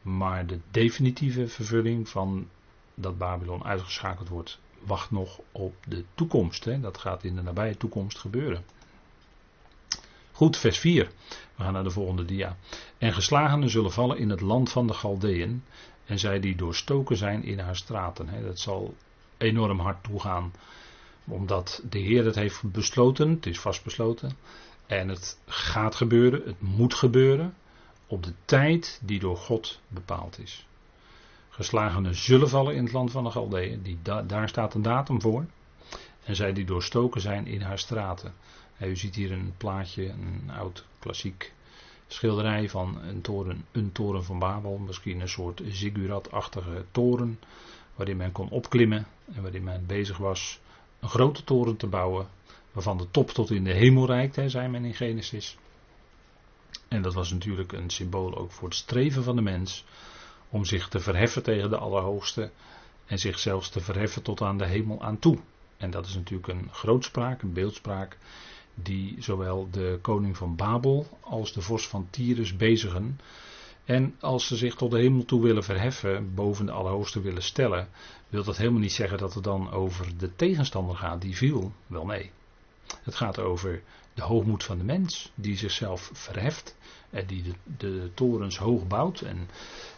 [0.03, 2.49] Maar de definitieve vervulling van
[2.95, 6.65] dat Babylon uitgeschakeld wordt, wacht nog op de toekomst.
[6.65, 6.81] Hè.
[6.81, 8.65] Dat gaat in de nabije toekomst gebeuren.
[10.33, 11.11] Goed, vers 4.
[11.55, 12.57] We gaan naar de volgende dia.
[12.99, 15.65] En geslagenen zullen vallen in het land van de Galdeën.
[16.05, 18.29] En zij die doorstoken zijn in haar straten.
[18.45, 18.95] Dat zal
[19.37, 20.53] enorm hard toegaan.
[21.25, 23.31] Omdat de Heer het heeft besloten.
[23.31, 24.37] Het is vastbesloten.
[24.87, 26.43] En het gaat gebeuren.
[26.45, 27.55] Het moet gebeuren.
[28.11, 30.67] Op de tijd die door God bepaald is.
[31.49, 33.83] Geslagenen zullen vallen in het land van de Galdeën.
[33.83, 35.47] Die, daar staat een datum voor.
[36.25, 38.35] En zij die doorstoken zijn in haar straten.
[38.81, 41.53] U ziet hier een plaatje, een oud klassiek
[42.07, 44.79] schilderij van een toren, een toren van Babel.
[44.79, 47.39] Misschien een soort zigguratachtige toren.
[47.95, 50.61] Waarin men kon opklimmen en waarin men bezig was
[51.01, 52.29] een grote toren te bouwen.
[52.73, 55.57] Waarvan de top tot in de hemel reikt, zei men in Genesis.
[56.89, 59.85] En dat was natuurlijk een symbool ook voor het streven van de mens.
[60.49, 62.51] Om zich te verheffen tegen de Allerhoogste.
[63.07, 65.39] En zichzelf te verheffen tot aan de hemel aan toe.
[65.77, 68.19] En dat is natuurlijk een grootspraak, een beeldspraak
[68.75, 73.21] die zowel de koning van Babel als de vorst van Tyrus bezigen.
[73.85, 77.89] En als ze zich tot de hemel toe willen verheffen, boven de Allerhoogste willen stellen,
[78.29, 81.73] wil dat helemaal niet zeggen dat het dan over de tegenstander gaat die viel.
[81.87, 82.31] Wel nee.
[83.03, 83.83] Het gaat over
[84.19, 86.77] de hoogmoed van de mens, die zichzelf verheft
[87.11, 89.49] en die de, torens hoog bouwt en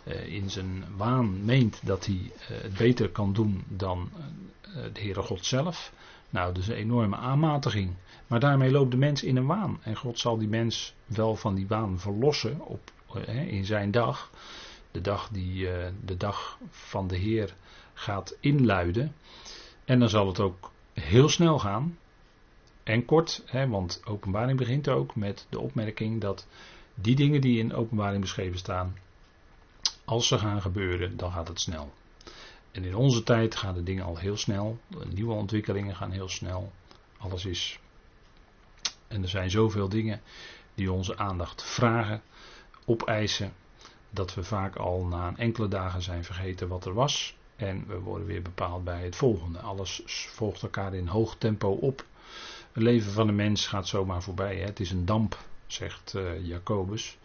[0.04, 4.10] eh, in zijn waan meent dat hij eh, het beter kan doen dan
[4.60, 5.92] eh, de Heere God zelf.
[6.30, 7.94] Nou, dus een enorme aanmatiging.
[8.26, 9.78] Maar daarmee loopt de mens in een waan.
[9.82, 12.92] En God zal die mens wel van die waan verlossen op,
[13.26, 14.30] in zijn dag.
[14.90, 15.68] De dag die
[16.04, 17.54] de dag van de Heer
[17.94, 19.14] gaat inluiden.
[19.84, 21.98] En dan zal het ook heel snel gaan.
[22.90, 26.46] En kort, hè, want openbaring begint ook met de opmerking dat
[26.94, 28.96] die dingen die in openbaring beschreven staan,
[30.04, 31.92] als ze gaan gebeuren, dan gaat het snel.
[32.70, 34.78] En in onze tijd gaan de dingen al heel snel.
[35.08, 36.72] Nieuwe ontwikkelingen gaan heel snel.
[37.18, 37.78] Alles is.
[39.08, 40.20] En er zijn zoveel dingen
[40.74, 42.22] die onze aandacht vragen,
[42.84, 43.52] opeisen,
[44.10, 47.36] dat we vaak al na een enkele dagen zijn vergeten wat er was.
[47.56, 49.58] En we worden weer bepaald bij het volgende.
[49.58, 52.08] Alles volgt elkaar in hoog tempo op.
[52.72, 54.56] Het leven van de mens gaat zomaar voorbij.
[54.56, 54.64] Hè?
[54.64, 57.18] Het is een damp, zegt uh, Jacobus.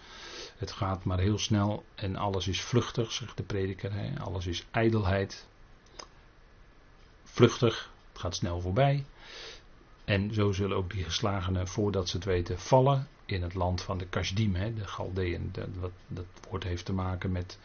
[0.58, 3.94] Het gaat maar heel snel en alles is vluchtig, zegt de prediker.
[3.94, 4.20] Hè?
[4.20, 5.48] Alles is ijdelheid.
[7.24, 9.06] Vluchtig, het gaat snel voorbij.
[10.06, 13.98] En zo zullen ook die geslagenen, voordat ze het weten, vallen in het land van
[13.98, 15.50] de Kasdim, hè, de Galdeën.
[15.52, 17.60] Dat, dat woord heeft te maken met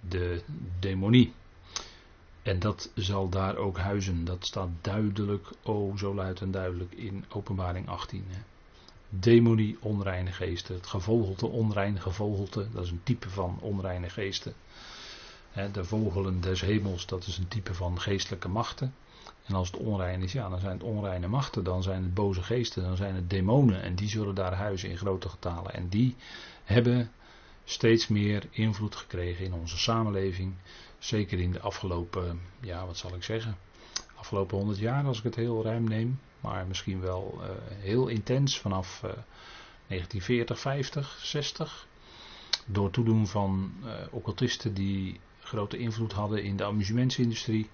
[0.00, 0.42] de
[0.78, 1.34] demonie.
[2.42, 4.24] En dat zal daar ook huizen.
[4.24, 8.24] Dat staat duidelijk, oh zo luid en duidelijk in Openbaring 18.
[8.28, 8.40] Hè.
[9.08, 10.74] Demonie, onreine geesten.
[10.74, 14.54] Het gevogelte, onreine gevogelte, dat is een type van onreine geesten.
[15.72, 18.94] de vogelen des hemels, dat is een type van geestelijke machten.
[19.44, 22.42] En als het onrein is, ja, dan zijn het onreine machten, dan zijn het boze
[22.42, 23.82] geesten, dan zijn het demonen.
[23.82, 25.74] En die zullen daar huizen in grote getalen.
[25.74, 26.16] En die
[26.64, 27.10] hebben
[27.64, 30.54] steeds meer invloed gekregen in onze samenleving.
[31.00, 33.56] Zeker in de afgelopen, ja, wat zal ik zeggen,
[34.14, 36.20] afgelopen honderd jaar als ik het heel ruim neem.
[36.40, 39.10] Maar misschien wel uh, heel intens vanaf uh,
[39.86, 41.86] 1940, 50, 60.
[42.66, 47.68] Door toedoen van uh, occultisten die grote invloed hadden in de amusementsindustrie.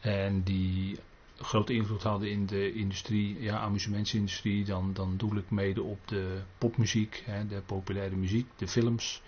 [0.00, 0.98] En die
[1.36, 7.22] grote invloed hadden in de industrie, ja, amusementsindustrie, dan, dan ik mede op de popmuziek,
[7.26, 9.22] hè, de populaire muziek, de films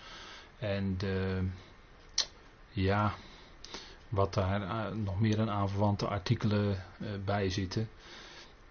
[0.58, 1.42] en de,
[2.76, 3.14] ja,
[4.08, 7.88] wat daar uh, nog meer een aanverwante artikelen uh, bij zitten.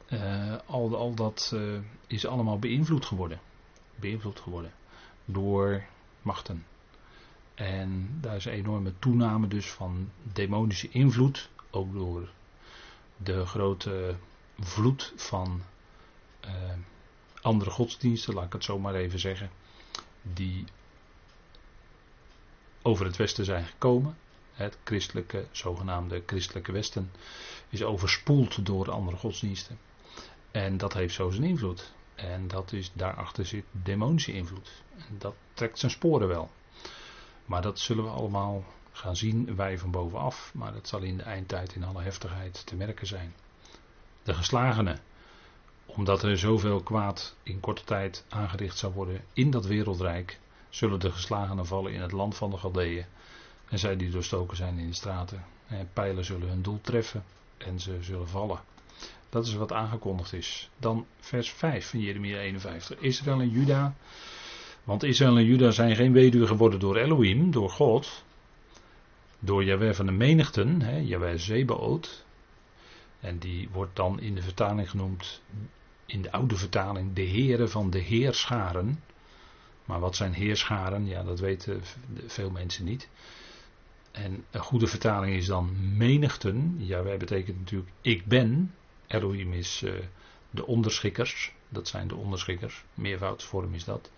[0.09, 1.55] Uh, al, al dat
[2.07, 3.39] is allemaal beïnvloed geworden.
[3.95, 4.71] Beïnvloed geworden
[5.25, 5.83] door
[6.21, 6.65] machten.
[7.53, 12.29] En daar is een enorme toename dus van demonische invloed ook door
[13.17, 14.15] de grote
[14.59, 15.61] vloed van
[17.41, 19.49] andere godsdiensten, laat ik het zo maar even zeggen,
[20.21, 20.65] die
[22.85, 24.17] over het Westen zijn gekomen.
[24.53, 27.11] Het christelijke, zogenaamde christelijke Westen,
[27.69, 29.79] is overspoeld door andere godsdiensten.
[30.51, 31.93] En dat heeft zo zijn invloed.
[32.15, 34.83] En dat is, daarachter zit demonische invloed.
[34.97, 36.49] En dat trekt zijn sporen wel.
[37.45, 41.23] Maar dat zullen we allemaal gaan zien wij van bovenaf, maar dat zal in de
[41.23, 43.35] eindtijd in alle heftigheid te merken zijn.
[44.23, 44.99] De geslagenen,
[45.85, 50.39] omdat er zoveel kwaad in korte tijd aangericht zou worden in dat wereldrijk,
[50.75, 53.05] zullen de geslagenen vallen in het land van de Galdeeën.
[53.69, 55.43] En zij die doorstoken zijn in de straten.
[55.67, 57.23] En pijlen zullen hun doel treffen
[57.57, 58.59] en ze zullen vallen.
[59.29, 60.69] Dat is wat aangekondigd is.
[60.77, 62.99] Dan vers 5 van Jeremia 51.
[62.99, 63.95] Israël en Juda.
[64.83, 68.23] Want Israël en Juda zijn geen weduwe geworden door Elohim, door God
[69.39, 72.25] door Jaweh van de menigten, hè, Zebaot.
[73.19, 75.41] En die wordt dan in de vertaling genoemd,
[76.05, 78.99] in de oude vertaling, de heren van de heerscharen.
[79.85, 81.07] Maar wat zijn heerscharen?
[81.07, 81.81] Ja, dat weten
[82.27, 83.09] veel mensen niet.
[84.11, 86.75] En een goede vertaling is dan menigten.
[86.77, 88.73] Jaweh betekent natuurlijk ik ben.
[89.07, 89.93] Elohim is uh,
[90.49, 91.53] de onderschikkers.
[91.69, 92.83] Dat zijn de onderschikkers.
[92.93, 94.11] Meervoudsvorm is dat.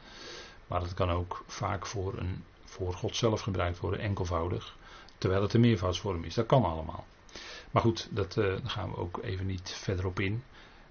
[0.67, 4.77] Maar dat kan ook vaak voor, een, voor God zelf gebruikt worden, enkelvoudig.
[5.17, 6.33] Terwijl het een meervoudsvorm is.
[6.33, 7.05] Dat kan allemaal.
[7.71, 10.43] Maar goed, dat, uh, daar gaan we ook even niet verder op in.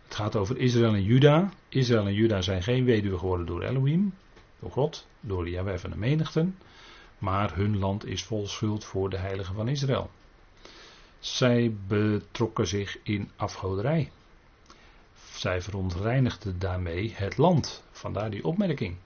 [0.04, 1.50] Het gaat over Israël en Juda.
[1.68, 4.14] Israël en Juda zijn geen weduwe geworden door Elohim,
[4.58, 6.58] door God, door Jaweh van de menigten.
[7.18, 10.10] Maar hun land is vol schuld voor de heiligen van Israël.
[11.18, 14.10] Zij betrokken zich in afgoderij.
[15.32, 17.84] Zij verontreinigden daarmee het land.
[17.90, 18.96] Vandaar die opmerking.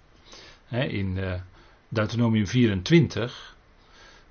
[0.70, 1.34] in uh,
[1.88, 3.56] Deuteronomium 24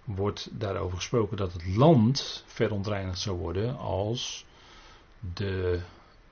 [0.04, 4.46] wordt daarover gesproken dat het land verontreinigd zou worden als
[5.36, 5.82] de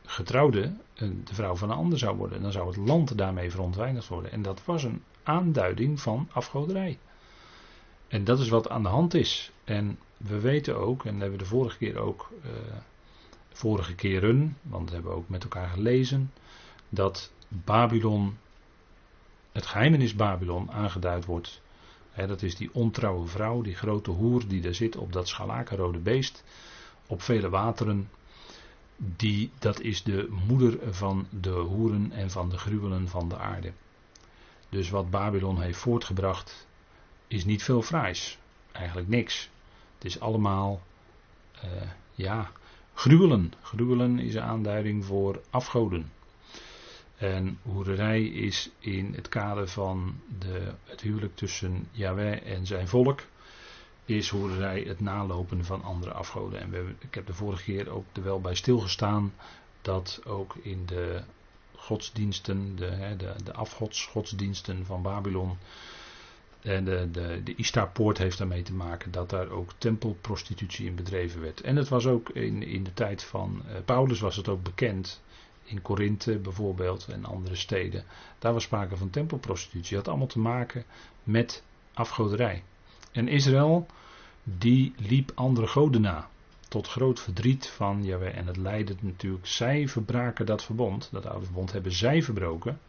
[0.05, 2.41] getrouwde de vrouw van een ander zou worden.
[2.41, 4.31] Dan zou het land daarmee verontreinigd worden.
[4.31, 6.99] En dat was een aanduiding van afgoderij.
[8.07, 9.51] En dat is wat aan de hand is.
[9.63, 12.51] En we weten ook, en dat hebben we de vorige keer ook, uh,
[13.49, 16.31] vorige keren, want dat hebben we ook met elkaar gelezen,
[16.89, 18.37] dat Babylon,
[19.51, 21.61] het geheimenis Babylon, aangeduid wordt
[22.25, 26.43] dat is die ontrouwe vrouw, die grote hoer die daar zit op dat scharlakenrode beest,
[27.07, 28.09] op vele wateren.
[28.97, 33.71] Die, dat is de moeder van de hoeren en van de gruwelen van de aarde.
[34.69, 36.67] Dus wat Babylon heeft voortgebracht,
[37.27, 38.37] is niet veel fraais.
[38.71, 39.49] Eigenlijk niks.
[39.95, 40.81] Het is allemaal,
[41.55, 41.81] uh,
[42.15, 42.51] ja,
[42.93, 43.53] gruwelen.
[43.61, 46.11] Gruwelen is een aanduiding voor afgoden.
[47.17, 53.23] En hoererij is in het kader van de, het huwelijk tussen Yahweh en zijn volk,
[54.07, 56.59] is hoererij het nalopen van andere afgoden.
[56.59, 59.33] En we, ik heb de vorige keer ook er wel bij stilgestaan
[59.81, 61.21] dat ook in de
[61.75, 65.57] godsdiensten, de, de, de afgodsgodsdiensten van Babylon,
[66.61, 71.41] En de, de, de Istar-poort heeft daarmee te maken dat daar ook tempelprostitutie in bedreven
[71.41, 71.61] werd.
[71.61, 75.21] En het was ook in, in de tijd van uh, Paulus was het ook bekend.
[75.63, 78.03] In Korinthe bijvoorbeeld en andere steden.
[78.39, 79.95] Daar was sprake van tempelprostitutie.
[79.95, 80.83] Dat had allemaal te maken
[81.23, 82.63] met afgoderij.
[83.17, 83.85] En Israël,
[84.43, 86.29] die liep andere goden na.
[86.67, 88.37] Tot groot verdriet van Jaweh.
[88.37, 89.47] En het leidde natuurlijk.
[89.47, 91.09] Zij verbraken dat verbond.
[91.11, 92.79] Dat oude verbond hebben zij verbroken.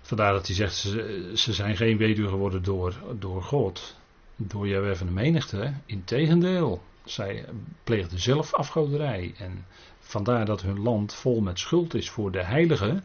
[0.00, 3.96] Vandaar dat hij zegt, ze, ze zijn geen weduwe geworden door, door God,
[4.36, 5.72] door Jaweh van de menigte.
[5.86, 7.44] Integendeel, zij
[7.84, 9.34] pleegden zelf afgoderij.
[9.38, 9.66] En
[9.98, 13.02] vandaar dat hun land vol met schuld is voor de heilige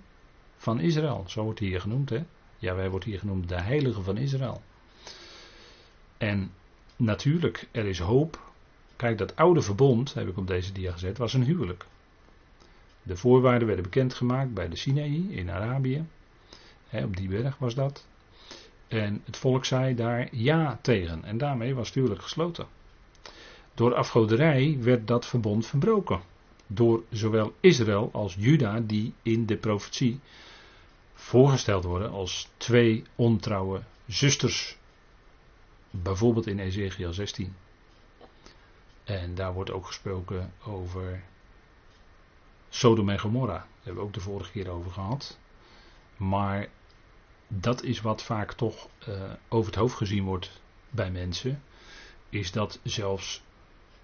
[0.57, 1.23] van Israël.
[1.27, 2.23] Zo wordt hij hier genoemd, hè.
[2.57, 4.61] Jaweh wordt hier genoemd de heilige van Israël.
[6.17, 6.51] En
[6.95, 8.39] natuurlijk, er is hoop.
[8.95, 11.85] Kijk, dat oude verbond, heb ik op deze dia gezet, was een huwelijk.
[13.03, 16.05] De voorwaarden werden bekendgemaakt bij de Sinaï in Arabië
[17.03, 18.05] op die berg was dat.
[18.87, 21.23] En het volk zei daar ja tegen.
[21.23, 22.67] En daarmee was het huwelijk gesloten.
[23.73, 26.21] Door afgoderij werd dat verbond verbroken.
[26.67, 30.19] Door zowel Israël als Juda, die in de profetie
[31.13, 34.77] voorgesteld worden als twee ontrouwe zusters.
[36.03, 37.55] Bijvoorbeeld in Ezekiel 16.
[39.03, 41.23] En daar wordt ook gesproken over
[42.69, 43.53] Sodom en Gomorra.
[43.53, 45.37] Daar hebben we ook de vorige keer over gehad.
[46.17, 46.67] Maar
[47.47, 49.15] dat is wat vaak toch uh,
[49.47, 51.63] over het hoofd gezien wordt bij mensen.
[52.29, 53.41] Is dat zelfs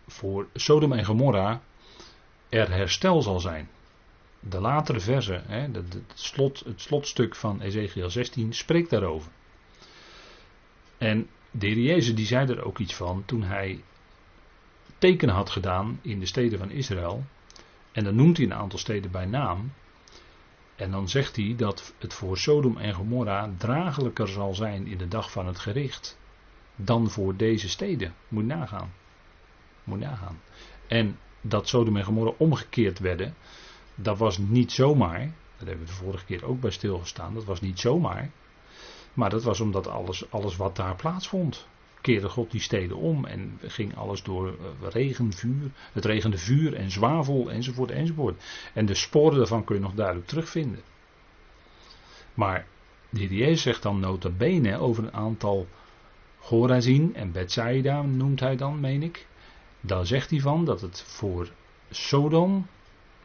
[0.07, 1.61] voor Sodom en Gomorra
[2.49, 3.69] er herstel zal zijn.
[4.39, 9.31] De latere verse, hè, het, slot, het slotstuk van Ezekiel 16, spreekt daarover.
[10.97, 13.83] En de heer Jezus die zei er ook iets van toen hij
[14.97, 17.23] tekenen had gedaan in de steden van Israël.
[17.91, 19.71] En dan noemt hij een aantal steden bij naam.
[20.75, 25.07] En dan zegt hij dat het voor Sodom en Gomorra draaglijker zal zijn in de
[25.07, 26.19] dag van het gericht
[26.75, 28.13] dan voor deze steden.
[28.27, 28.93] Moet nagaan.
[29.83, 30.39] Moet nagaan.
[30.87, 33.35] En dat Sodom en Gomorra omgekeerd werden,
[33.95, 35.19] dat was niet zomaar.
[35.57, 37.33] Daar hebben we de vorige keer ook bij stilgestaan.
[37.33, 38.31] Dat was niet zomaar.
[39.13, 41.67] Maar dat was omdat alles, alles wat daar plaatsvond.
[42.01, 45.71] Keerde God die steden om en ging alles door eh, regen, vuur.
[45.91, 48.43] Het regende vuur en zwavel enzovoort enzovoort.
[48.73, 50.81] En de sporen daarvan kun je nog duidelijk terugvinden.
[52.33, 52.65] Maar
[53.09, 55.67] de zegt dan nota bene over een aantal
[56.39, 59.27] Gorazin en Bethsaida noemt hij dan, meen ik.
[59.81, 61.51] Daar zegt hij van dat het voor
[61.89, 62.67] Sodom,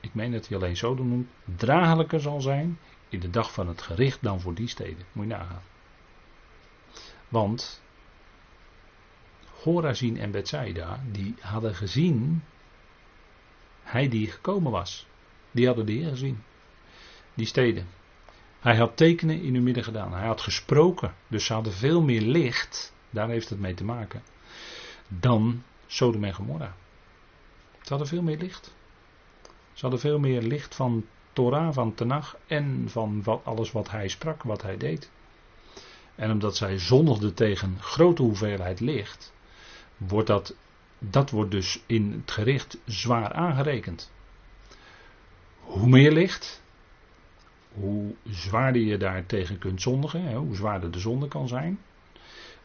[0.00, 3.82] ik meen dat hij alleen Sodom noemt, draaglijker zal zijn in de dag van het
[3.82, 5.04] gericht dan voor die steden.
[5.12, 5.62] Moet je nagaan.
[7.28, 7.82] Want
[9.62, 12.42] Horazin en Bethsaida, die hadden gezien
[13.82, 15.06] hij die gekomen was.
[15.50, 16.42] Die hadden de Heer gezien.
[17.34, 17.86] Die steden.
[18.60, 20.12] Hij had tekenen in hun midden gedaan.
[20.12, 21.14] Hij had gesproken.
[21.26, 22.94] Dus ze hadden veel meer licht.
[23.10, 24.22] Daar heeft het mee te maken.
[25.08, 26.74] Dan Sodom en Gomorra.
[27.82, 28.74] Ze hadden veel meer licht.
[29.72, 34.42] Ze hadden veel meer licht van Torah, van Tenach en van alles wat hij sprak,
[34.42, 35.10] wat hij deed.
[36.16, 39.32] En omdat zij zondigden tegen grote hoeveelheid licht,
[39.96, 40.54] wordt dat,
[40.98, 44.10] dat wordt dus in het gericht zwaar aangerekend.
[45.60, 46.62] Hoe meer licht,
[47.72, 51.80] hoe zwaarder je daar tegen kunt zondigen, hoe zwaarder de zonde kan zijn.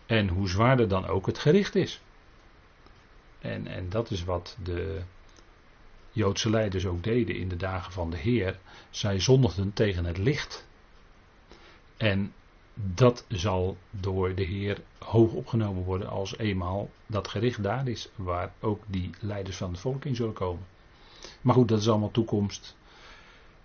[0.05, 2.01] En hoe zwaarder dan ook het gericht is.
[3.39, 5.01] En, en dat is wat de
[6.11, 8.59] Joodse leiders ook deden in de dagen van de Heer.
[8.89, 10.67] Zij zondigden tegen het licht.
[11.97, 12.33] En
[12.83, 18.53] dat zal door de Heer hoog opgenomen worden als eenmaal dat gericht daar is, waar
[18.59, 20.65] ook die leiders van het volk in zullen komen.
[21.41, 22.75] Maar goed, dat is allemaal toekomst.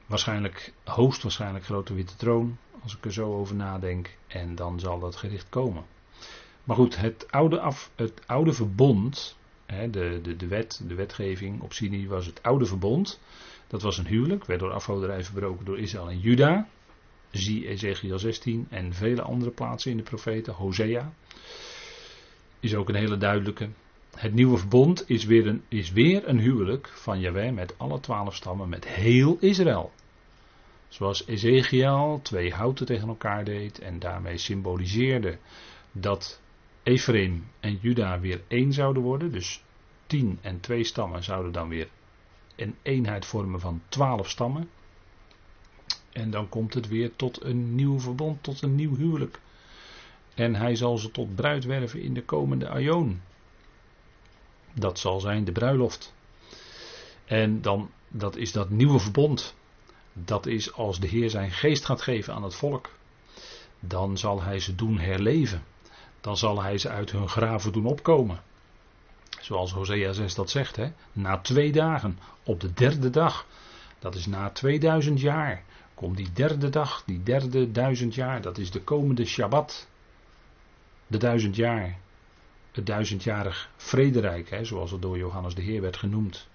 [0.07, 5.17] Waarschijnlijk, hoogstwaarschijnlijk grote witte troon, als ik er zo over nadenk, en dan zal dat
[5.17, 5.85] gericht komen.
[6.65, 11.61] Maar goed, het oude, af, het oude verbond, hè, de, de, de wet, de wetgeving
[11.61, 13.21] op Sinai was het oude verbond.
[13.67, 16.69] Dat was een huwelijk, werd door afgoderij verbroken door Israël en Juda.
[17.37, 20.53] Zie Ezekiel 16 en vele andere plaatsen in de profeten.
[20.53, 21.13] Hosea
[22.61, 23.69] is ook een hele duidelijke.
[24.17, 28.35] Het nieuwe verbond is weer een, is weer een huwelijk van Jahweh met alle twaalf
[28.35, 29.93] stammen, met heel Israël.
[30.89, 35.39] Zoals Ezekiel twee houten tegen elkaar deed en daarmee symboliseerde
[35.93, 36.41] dat
[36.83, 39.33] Ephraim en Juda weer één zouden worden.
[39.33, 39.63] Dus
[40.07, 41.89] tien en twee stammen zouden dan weer
[42.57, 44.69] een eenheid vormen van twaalf stammen.
[46.17, 49.41] En dan komt het weer tot een nieuw verbond, tot een nieuw huwelijk.
[50.35, 53.23] En hij zal ze tot bruid werven in de komende aion.
[54.73, 56.15] Dat zal zijn de bruiloft.
[57.25, 59.55] En dan, dat is dat nieuwe verbond.
[60.13, 62.91] Dat is als de Heer zijn geest gaat geven aan het volk.
[63.81, 65.65] dan zal hij ze doen herleven.
[66.21, 68.43] Dan zal hij ze uit hun graven doen opkomen.
[69.41, 70.93] Zoals Hosea 6 dat zegt, hè?
[71.13, 73.47] na twee dagen, op de derde dag.
[73.99, 75.65] Dat is na 2000 jaar.
[75.97, 79.89] Komt die derde dag, die derde duizend jaar, dat is de komende Shabbat.
[81.07, 81.99] De duizend jaar.
[82.73, 86.49] Het duizendjarig vrederijk, hè, zoals het door Johannes de Heer werd genoemd.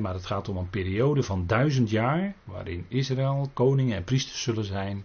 [0.00, 4.64] maar het gaat om een periode van duizend jaar, waarin Israël koningen en priesters zullen
[4.64, 5.04] zijn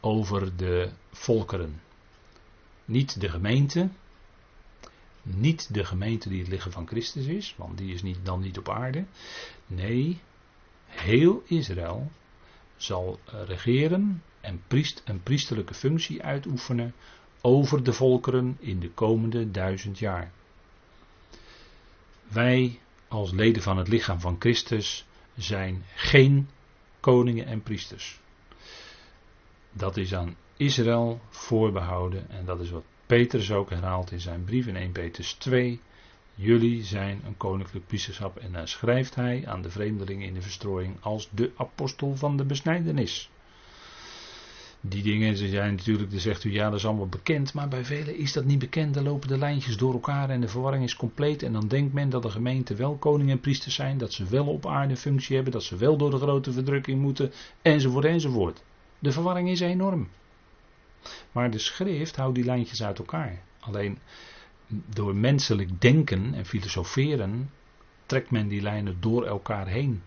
[0.00, 1.80] over de volkeren.
[2.84, 3.88] Niet de gemeente,
[5.22, 8.58] niet de gemeente die het liggen van Christus is, want die is niet, dan niet
[8.58, 9.04] op aarde.
[9.66, 10.20] Nee,
[10.86, 12.10] heel Israël
[12.78, 16.94] zal regeren en priest, een priesterlijke functie uitoefenen
[17.40, 20.30] over de volkeren in de komende duizend jaar.
[22.28, 25.06] Wij als leden van het lichaam van Christus
[25.36, 26.48] zijn geen
[27.00, 28.20] koningen en priesters.
[29.72, 34.66] Dat is aan Israël voorbehouden en dat is wat Petrus ook herhaalt in zijn brief
[34.66, 35.80] in 1 Petrus 2.
[36.40, 40.96] Jullie zijn een koninklijk priesterschap en dan schrijft hij aan de vreemdelingen in de verstrooiing
[41.00, 43.30] als de apostel van de besnijdenis.
[44.80, 48.16] Die dingen zijn natuurlijk, dan zegt u ja, dat is allemaal bekend, maar bij velen
[48.16, 48.94] is dat niet bekend.
[48.94, 51.42] Dan lopen de lijntjes door elkaar en de verwarring is compleet.
[51.42, 54.46] En dan denkt men dat de gemeenten wel koning en priesters zijn, dat ze wel
[54.46, 57.32] op aarde functie hebben, dat ze wel door de grote verdrukking moeten,
[57.62, 58.62] enzovoort, enzovoort.
[58.98, 60.08] De verwarring is enorm.
[61.32, 63.42] Maar de schrift houdt die lijntjes uit elkaar.
[63.60, 63.98] Alleen
[64.68, 67.50] door menselijk denken en filosoferen
[68.06, 70.02] trekt men die lijnen door elkaar heen.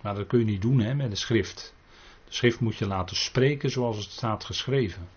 [0.00, 1.74] Maar dat kun je niet doen hè, met de schrift.
[2.24, 5.08] De schrift moet je laten spreken zoals het staat geschreven.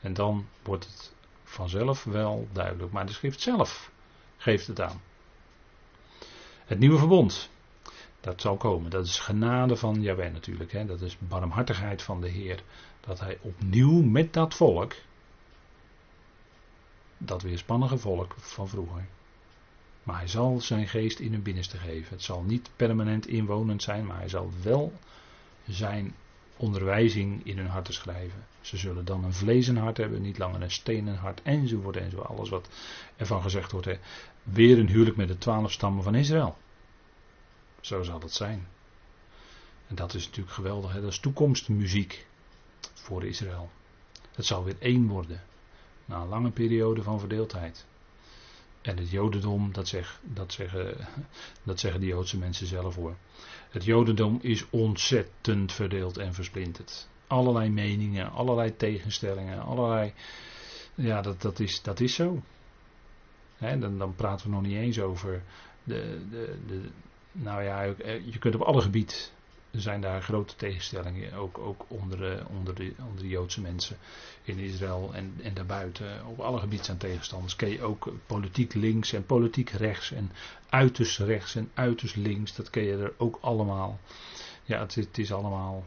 [0.00, 1.12] En dan wordt het
[1.44, 2.92] vanzelf wel duidelijk.
[2.92, 3.90] Maar de schrift zelf
[4.36, 5.00] geeft het aan.
[6.64, 7.50] Het nieuwe verbond.
[8.20, 8.90] Dat zal komen.
[8.90, 10.72] Dat is genade van Jaweh natuurlijk.
[10.72, 10.86] Hè.
[10.86, 12.62] Dat is barmhartigheid van de Heer.
[13.00, 14.94] Dat hij opnieuw met dat volk.
[17.18, 19.06] Dat weerspannige volk van vroeger.
[20.02, 22.10] Maar hij zal zijn geest in hun binnenste geven.
[22.10, 24.92] Het zal niet permanent inwonend zijn, maar hij zal wel
[25.66, 26.14] zijn
[26.56, 28.46] onderwijzing in hun harten schrijven.
[28.60, 32.28] Ze zullen dan een vlezen hart hebben, niet langer een stenen hart, enzovoort, enzovoort.
[32.28, 32.68] Alles wat
[33.16, 33.86] ervan gezegd wordt.
[33.86, 33.98] Hè.
[34.42, 36.56] Weer een huwelijk met de twaalf stammen van Israël.
[37.80, 38.68] Zo zal het zijn.
[39.86, 41.00] En dat is natuurlijk geweldig, hè.
[41.00, 42.26] dat is toekomstmuziek
[42.94, 43.70] voor Israël.
[44.34, 45.42] Het zal weer één worden.
[46.06, 47.86] Na een lange periode van verdeeldheid.
[48.82, 50.96] En het Jodendom, dat, zeg, dat, zeggen,
[51.62, 53.16] dat zeggen de Joodse mensen zelf hoor.
[53.70, 57.08] Het Jodendom is ontzettend verdeeld en versplinterd.
[57.26, 60.12] Allerlei meningen, allerlei tegenstellingen, allerlei.
[60.94, 62.42] Ja, dat, dat, is, dat is zo.
[63.58, 65.42] dan, dan praten we nog niet eens over
[65.84, 66.80] de, de, de,
[67.32, 67.82] nou ja,
[68.24, 69.16] je kunt op alle gebieden
[69.80, 73.96] zijn daar grote tegenstellingen, ook, ook onder, onder, de, onder de Joodse mensen
[74.42, 76.26] in Israël en, en daarbuiten.
[76.26, 77.56] Op alle gebieden zijn tegenstanders.
[77.56, 80.32] Ken je ook politiek links en politiek rechts en
[80.68, 82.54] uiterst rechts en uiterst links.
[82.54, 83.98] Dat ken je er ook allemaal.
[84.64, 85.84] Ja, het, het is allemaal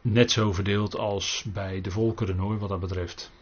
[0.00, 3.32] net zo verdeeld als bij de volkeren hoor, wat dat betreft.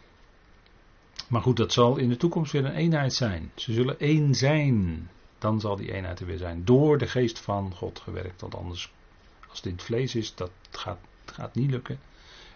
[1.29, 3.51] Maar goed, dat zal in de toekomst weer een eenheid zijn.
[3.55, 5.09] Ze zullen één zijn
[5.43, 6.65] dan zal die eenheid er weer zijn.
[6.65, 8.41] Door de geest van God gewerkt.
[8.41, 8.93] Want anders,
[9.49, 12.01] als het vlees is, dat gaat, gaat niet lukken.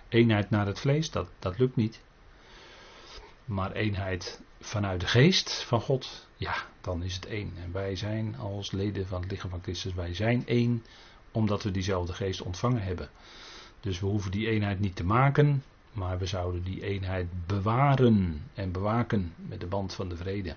[0.08, 2.00] Eenheid naar het vlees, dat, dat lukt niet.
[3.44, 7.52] Maar eenheid vanuit de geest van God, ja, dan is het één.
[7.62, 10.84] En wij zijn als leden van het lichaam van Christus, wij zijn één,
[11.32, 13.08] omdat we diezelfde geest ontvangen hebben.
[13.80, 15.62] Dus we hoeven die eenheid niet te maken,
[15.92, 20.56] maar we zouden die eenheid bewaren en bewaken met de band van de vrede.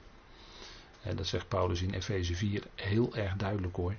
[1.01, 3.95] En dat zegt Paulus in Efeze 4 heel erg duidelijk hoor.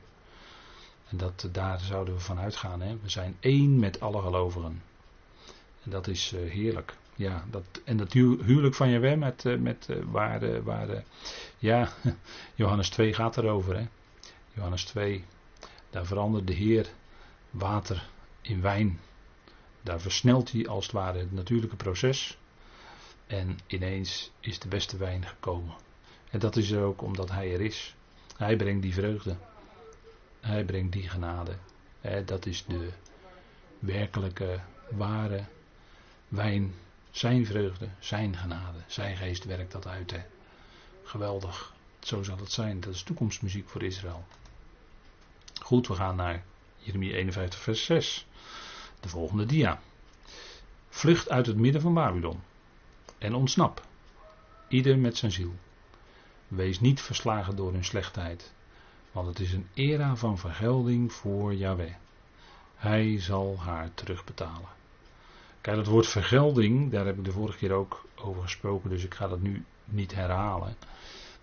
[1.09, 2.80] En dat, daar zouden we van uitgaan.
[2.80, 2.96] Hè?
[3.03, 4.82] We zijn één met alle gelovigen.
[5.82, 6.96] En dat is uh, heerlijk.
[7.14, 11.05] Ja, dat, en dat huwelijk van Jaweh met, uh, met uh, waar, waar
[11.59, 11.88] ja,
[12.55, 13.76] Johannes 2 gaat erover.
[13.76, 13.86] Hè?
[14.55, 15.24] Johannes 2,
[15.90, 16.86] daar verandert de Heer
[17.51, 18.09] water
[18.40, 19.01] in wijn.
[19.82, 22.38] Daar versnelt hij als het ware het natuurlijke proces.
[23.26, 25.74] En ineens is de beste wijn gekomen.
[26.31, 27.95] En dat is ook omdat Hij er is.
[28.37, 29.37] Hij brengt die vreugde.
[30.41, 31.57] Hij brengt die genade.
[32.24, 32.89] Dat is de
[33.78, 34.61] werkelijke,
[34.91, 35.45] ware
[36.28, 36.74] wijn.
[37.11, 38.78] Zijn vreugde, zijn genade.
[38.87, 40.14] Zijn geest werkt dat uit.
[41.03, 41.74] Geweldig.
[42.01, 42.81] Zo zal het zijn.
[42.81, 44.24] Dat is toekomstmuziek voor Israël.
[45.62, 46.43] Goed, we gaan naar
[46.76, 48.26] Jeremia 51, vers 6.
[49.01, 49.81] De volgende dia.
[50.89, 52.41] Vlucht uit het midden van Babylon.
[53.18, 53.87] En ontsnap.
[54.68, 55.55] Ieder met zijn ziel.
[56.51, 58.53] Wees niet verslagen door hun slechtheid,
[59.12, 61.94] want het is een era van vergelding voor Yahweh.
[62.76, 64.68] Hij zal haar terugbetalen.
[65.61, 69.14] Kijk, het woord vergelding, daar heb ik de vorige keer ook over gesproken, dus ik
[69.14, 70.76] ga dat nu niet herhalen.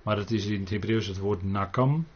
[0.01, 2.08] Maar het is in het Hebreeuws het woord nakam.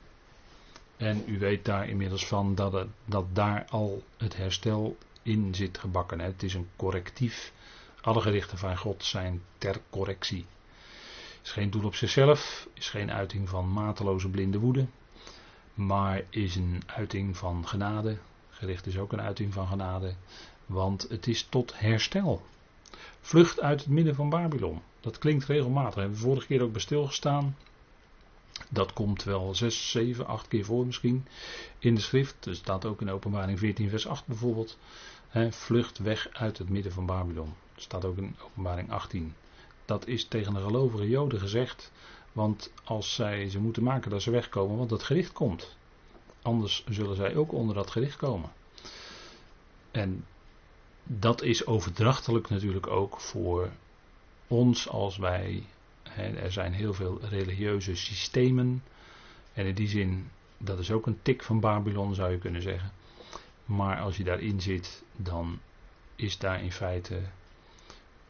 [0.97, 5.77] En u weet daar inmiddels van dat, het, dat daar al het herstel in zit
[5.77, 6.19] gebakken.
[6.19, 7.53] Het is een correctief.
[8.01, 10.45] Alle gerichten van God zijn ter correctie.
[11.43, 14.87] Is geen doel op zichzelf, is geen uiting van mateloze blinde woede,
[15.73, 18.17] maar is een uiting van genade.
[18.49, 20.13] Gericht is ook een uiting van genade,
[20.65, 22.41] want het is tot herstel.
[23.21, 24.81] Vlucht uit het midden van Babylon.
[24.99, 25.93] Dat klinkt regelmatig.
[25.93, 27.55] Daar hebben we vorige keer ook bij stilgestaan.
[28.69, 31.27] Dat komt wel 6, 7, 8 keer voor misschien
[31.79, 32.45] in de schrift.
[32.45, 34.77] Er staat ook in openbaring 14 vers 8 bijvoorbeeld.
[35.49, 37.53] vlucht weg uit het midden van Babylon.
[37.73, 39.33] Dat staat ook in openbaring 18.
[39.91, 41.91] Dat is tegen de gelovige joden gezegd.
[42.31, 45.77] Want als zij ze moeten maken dat ze wegkomen, want het gericht komt.
[46.41, 48.51] Anders zullen zij ook onder dat gericht komen.
[49.91, 50.25] En
[51.03, 53.69] dat is overdrachtelijk natuurlijk ook voor
[54.47, 55.63] ons als wij.
[56.03, 58.83] Hè, er zijn heel veel religieuze systemen.
[59.53, 62.91] En in die zin, dat is ook een tik van Babylon zou je kunnen zeggen.
[63.65, 65.59] Maar als je daarin zit, dan
[66.15, 67.21] is daar in feite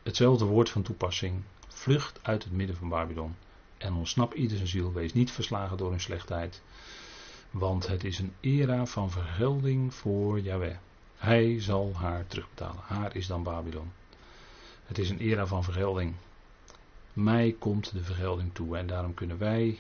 [0.04, 1.43] hetzelfde woord van toepassing.
[1.68, 3.36] Vlucht uit het midden van Babylon.
[3.78, 4.93] En ontsnap ieder zijn ziel.
[4.93, 6.62] Wees niet verslagen door hun slechtheid.
[7.52, 10.76] Want het is een era van vergelding voor Yahweh.
[11.18, 12.82] Hij zal haar terugbetalen.
[12.82, 13.91] Haar is dan Babylon.
[14.86, 16.16] Het is een era van vergelding.
[17.14, 18.78] Mij komt de vergelding toe.
[18.78, 19.80] En daarom kunnen wij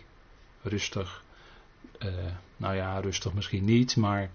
[0.61, 1.23] rustig.
[1.99, 2.13] Uh,
[2.57, 3.95] nou ja, rustig misschien niet.
[3.95, 4.31] Maar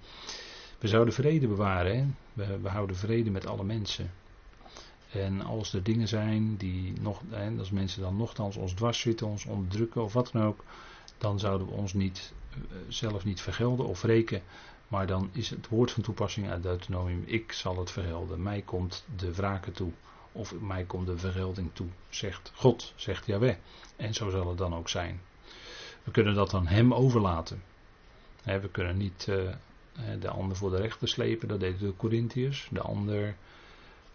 [0.79, 2.17] we zouden vrede bewaren.
[2.35, 2.61] Hè?
[2.61, 4.11] We houden vrede met alle mensen.
[5.13, 9.27] En als er dingen zijn die nog, en als mensen dan nogthans ons dwars zitten,
[9.27, 10.65] ons onderdrukken of wat dan ook,
[11.19, 14.43] dan zouden we ons niet, eh, zelf niet vergelden of wreken.
[14.89, 18.43] Maar dan is het woord van toepassing uit Deuteronomium, ik zal het vergelden.
[18.43, 19.93] Mij komt de wraken toe.
[20.33, 23.57] Of mij komt de vergelding toe, zegt God, zegt Yahweh.
[23.97, 25.21] En zo zal het dan ook zijn.
[26.03, 27.63] We kunnen dat aan hem overlaten.
[28.45, 29.51] we kunnen niet uh,
[30.21, 32.69] de ander voor de rechter slepen, dat deden de Corinthiërs.
[32.71, 33.37] De ander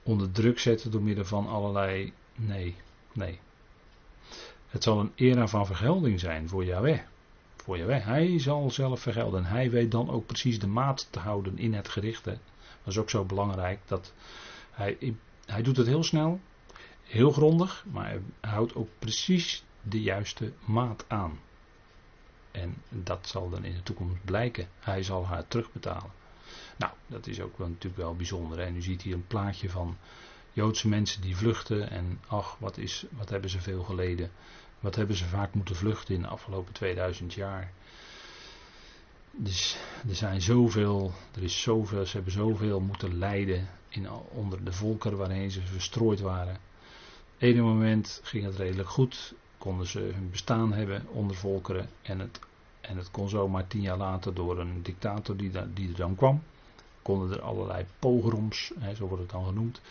[0.03, 2.13] onder druk zetten door middel van allerlei.
[2.35, 2.75] Nee,
[3.13, 3.39] nee.
[4.67, 6.99] Het zal een era van vergelding zijn voor Yahweh.
[7.55, 8.05] Voor Yahweh.
[8.05, 9.45] Hij zal zelf vergelden.
[9.45, 12.23] Hij weet dan ook precies de maat te houden in het gericht.
[12.23, 12.37] Dat
[12.85, 13.79] is ook zo belangrijk.
[13.85, 14.13] Dat
[14.71, 16.39] hij, hij doet het heel snel,
[17.03, 21.39] heel grondig, maar hij houdt ook precies de juiste maat aan.
[22.51, 24.67] En dat zal dan in de toekomst blijken.
[24.79, 26.11] Hij zal haar terugbetalen.
[26.77, 28.59] Nou, dat is ook wel, natuurlijk wel bijzonder.
[28.59, 29.97] En u ziet hier een plaatje van
[30.53, 31.89] Joodse mensen die vluchten.
[31.89, 34.31] En ach, wat, is, wat hebben ze veel geleden.
[34.79, 37.71] Wat hebben ze vaak moeten vluchten in de afgelopen 2000 jaar.
[39.31, 39.77] Dus
[40.09, 45.17] er zijn zoveel, er is zoveel, ze hebben zoveel moeten lijden in, onder de volkeren
[45.17, 46.57] waarheen ze verstrooid waren.
[47.37, 52.39] Ene moment ging het redelijk goed, konden ze hun bestaan hebben onder volkeren en het,
[52.81, 56.41] en het kon zomaar tien jaar later door een dictator die, er dan kwam
[57.01, 59.81] konden er allerlei pogroms, hè, zo wordt het dan genoemd,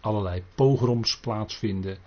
[0.00, 1.98] allerlei pogroms plaatsvinden.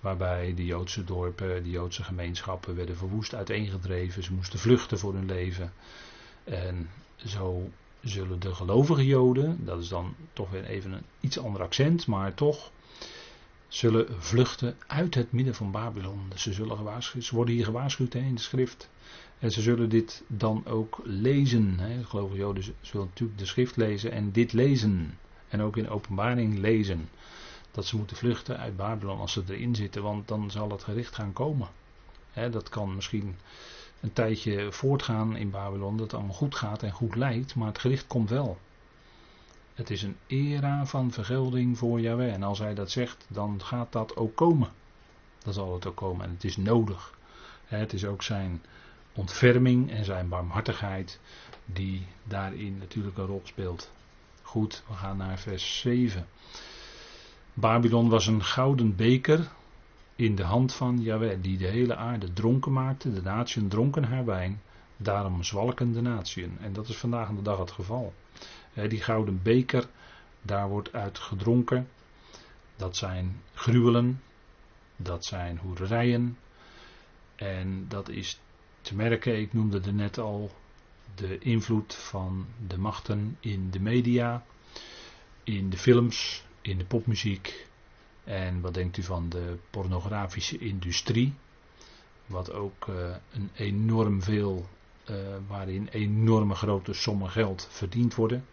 [0.00, 4.22] Waarbij de Joodse dorpen, de Joodse gemeenschappen werden verwoest, uiteengedreven.
[4.22, 5.72] Ze moesten vluchten voor hun leven.
[6.44, 7.70] En zo
[8.00, 12.34] zullen de gelovige Joden, dat is dan toch weer even een iets ander accent, maar
[12.34, 12.70] toch,
[13.68, 16.32] zullen vluchten uit het midden van Babylon.
[16.34, 18.88] Ze, zullen gewaarschuwd, ze worden hier gewaarschuwd in de schrift.
[19.42, 21.78] En ze zullen dit dan ook lezen.
[21.78, 22.04] Hè.
[22.04, 25.18] Gelovige Joden zullen natuurlijk de schrift lezen en dit lezen.
[25.48, 27.08] En ook in openbaring lezen.
[27.70, 31.14] Dat ze moeten vluchten uit Babylon als ze erin zitten, want dan zal het gericht
[31.14, 31.68] gaan komen.
[32.30, 33.36] Hè, dat kan misschien
[34.00, 37.78] een tijdje voortgaan in Babylon, dat het allemaal goed gaat en goed lijkt, maar het
[37.78, 38.58] gericht komt wel.
[39.74, 42.32] Het is een era van vergelding voor Yahweh.
[42.32, 44.68] En als hij dat zegt, dan gaat dat ook komen.
[45.38, 46.24] Dan zal het ook komen.
[46.26, 47.18] En het is nodig.
[47.64, 48.62] Het is ook zijn
[49.14, 51.20] ontferming en zijn barmhartigheid
[51.64, 53.90] die daarin natuurlijk een rol speelt.
[54.42, 56.26] Goed, we gaan naar vers 7.
[57.54, 59.50] Babylon was een gouden beker
[60.16, 63.12] in de hand van Yahweh, die de hele aarde dronken maakte.
[63.12, 64.60] De natieën dronken haar wijn,
[64.96, 66.58] daarom zwalken de natieën.
[66.60, 68.12] En dat is vandaag de dag het geval.
[68.88, 69.86] Die gouden beker,
[70.42, 71.88] daar wordt uit gedronken.
[72.76, 74.22] Dat zijn gruwelen,
[74.96, 76.38] dat zijn hoererijen.
[77.34, 78.40] En dat is
[78.82, 80.50] te merken, ik noemde er net al
[81.14, 84.44] de invloed van de machten in de media,
[85.44, 87.66] in de films, in de popmuziek.
[88.24, 91.34] En wat denkt u van de pornografische industrie?
[92.26, 94.68] Wat ook uh, een enorm veel,
[95.10, 95.16] uh,
[95.46, 98.44] waarin enorme grote sommen geld verdiend worden.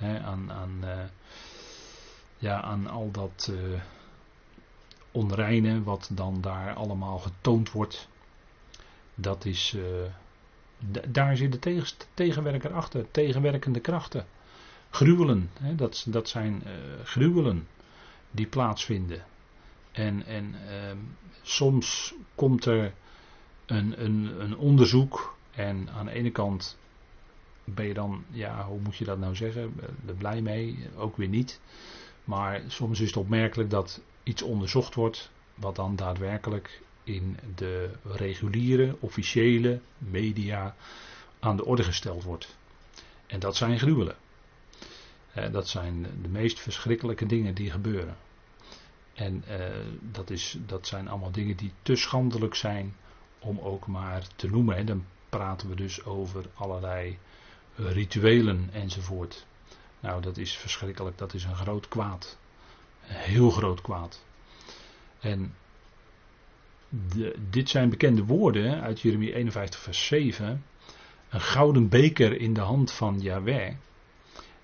[0.00, 1.04] Aan, aan uh,
[2.38, 3.52] ja, aan al dat
[5.10, 8.08] onreine wat dan daar allemaal getoond wordt.
[9.18, 9.84] Dat is, uh,
[11.08, 14.26] daar zit de tegen, tegenwerker achter, tegenwerkende krachten.
[14.90, 16.72] Gruwelen, hè, dat, dat zijn uh,
[17.04, 17.66] gruwelen
[18.30, 19.24] die plaatsvinden.
[19.92, 20.92] En, en uh,
[21.42, 22.92] soms komt er
[23.66, 26.78] een, een, een onderzoek en aan de ene kant
[27.64, 29.74] ben je dan, ja, hoe moet je dat nou zeggen,
[30.06, 31.60] er blij mee, ook weer niet.
[32.24, 38.96] Maar soms is het opmerkelijk dat iets onderzocht wordt, wat dan daadwerkelijk in de reguliere,
[39.00, 40.74] officiële media
[41.40, 42.56] aan de orde gesteld wordt.
[43.26, 44.16] En dat zijn gruwelen.
[45.50, 48.16] Dat zijn de meest verschrikkelijke dingen die gebeuren.
[49.14, 49.58] En eh,
[50.00, 52.96] dat, is, dat zijn allemaal dingen die te schandelijk zijn
[53.38, 54.76] om ook maar te noemen.
[54.76, 57.18] En dan praten we dus over allerlei
[57.76, 59.46] rituelen enzovoort.
[60.00, 61.18] Nou, dat is verschrikkelijk.
[61.18, 62.38] Dat is een groot kwaad.
[63.08, 64.24] Een heel groot kwaad.
[65.20, 65.54] En
[67.50, 70.64] dit zijn bekende woorden uit Jeremie 51, vers 7.
[71.28, 73.74] Een gouden beker in de hand van Yahweh,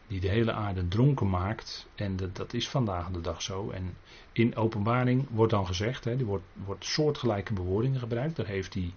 [0.07, 1.89] die de hele aarde dronken maakt.
[1.95, 3.71] En dat, dat is vandaag de dag zo.
[3.71, 3.97] En
[4.33, 8.37] in openbaring wordt dan gezegd, hè, er wordt, wordt soortgelijke bewoordingen gebruikt.
[8.37, 8.95] Daar heeft die,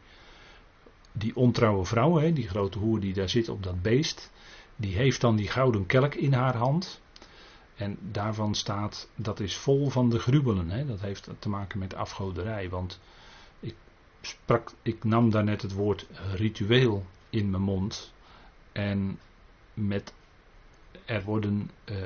[1.11, 4.31] die ontrouwe vrouw, hè, die grote hoer die daar zit op dat beest,
[4.75, 7.01] die heeft dan die gouden kelk in haar hand.
[7.75, 10.69] En daarvan staat, dat is vol van de gruwelen.
[10.69, 10.85] Hè.
[10.85, 12.69] Dat heeft te maken met afgoderij.
[12.69, 12.99] Want
[13.59, 13.75] ik,
[14.21, 18.13] sprak, ik nam daarnet het woord ritueel in mijn mond.
[18.71, 19.19] En
[19.73, 20.13] met,
[21.05, 21.97] er worden uh,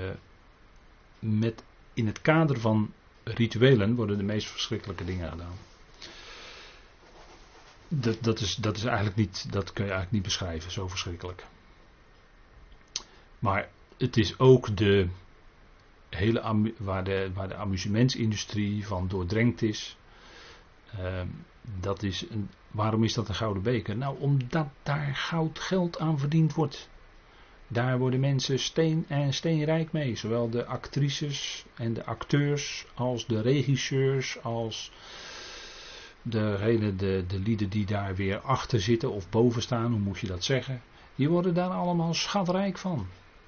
[1.20, 1.63] met,
[1.93, 2.93] in het kader van
[3.24, 5.57] rituelen worden de meest verschrikkelijke dingen gedaan.
[7.88, 11.45] Dat, dat, is, dat is eigenlijk niet, dat kun je eigenlijk niet beschrijven, zo verschrikkelijk.
[13.39, 15.07] Maar het is ook de
[16.10, 19.97] hele waar de, waar de amusementsindustrie van doordrenkt is.
[20.99, 21.22] Uh,
[21.80, 23.97] dat is een, waarom is dat een gouden beker?
[23.97, 26.89] Nou, omdat daar goud geld aan verdiend wordt.
[27.68, 30.16] Daar worden mensen steen en steenrijk mee.
[30.16, 34.91] Zowel de actrices en de acteurs als de regisseurs als
[36.22, 40.28] de, de, de lieden die daar weer achter zitten of boven staan, hoe moet je
[40.28, 40.82] dat zeggen.
[41.16, 43.07] Die worden daar allemaal schatrijk van.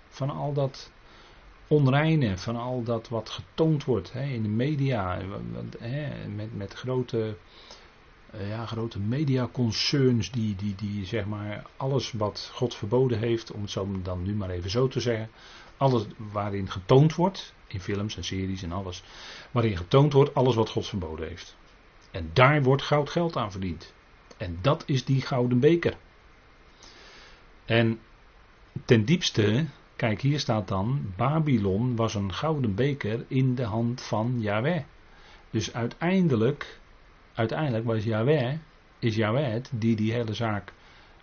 [0.09, 0.91] Van al dat
[1.71, 5.21] onreine, van al dat wat getoond wordt hè, in de media.
[5.79, 7.37] Hè, met, met grote
[8.35, 13.61] uh, ja, grote mediaconcerns die, die, die zeg maar alles wat God verboden heeft, om
[13.61, 15.29] het zo dan nu maar even zo te zeggen,
[15.77, 19.03] alles waarin getoond wordt, in films en series en alles,
[19.51, 21.55] waarin getoond wordt alles wat God verboden heeft.
[22.11, 23.93] En daar wordt goud geld aan verdiend.
[24.37, 25.97] En dat is die gouden beker.
[27.65, 27.99] En
[28.85, 29.65] ten diepste,
[30.01, 34.83] kijk hier staat dan, Babylon was een gouden beker in de hand van Yahweh.
[35.49, 36.79] Dus uiteindelijk
[37.33, 38.57] uiteindelijk was Yahweh,
[38.99, 40.73] is Yahweh het die die hele zaak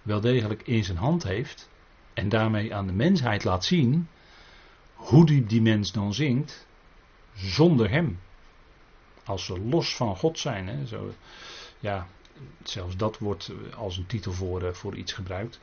[0.03, 1.70] wel degelijk in zijn hand heeft.
[2.14, 4.09] En daarmee aan de mensheid laat zien
[4.95, 6.66] hoe die, die mens dan zingt
[7.35, 8.18] zonder hem.
[9.24, 10.68] Als ze los van God zijn.
[10.68, 11.12] Hè, zo,
[11.81, 12.07] ja,
[12.62, 15.61] zelfs dat wordt als een titel voor, eh, voor iets gebruikt.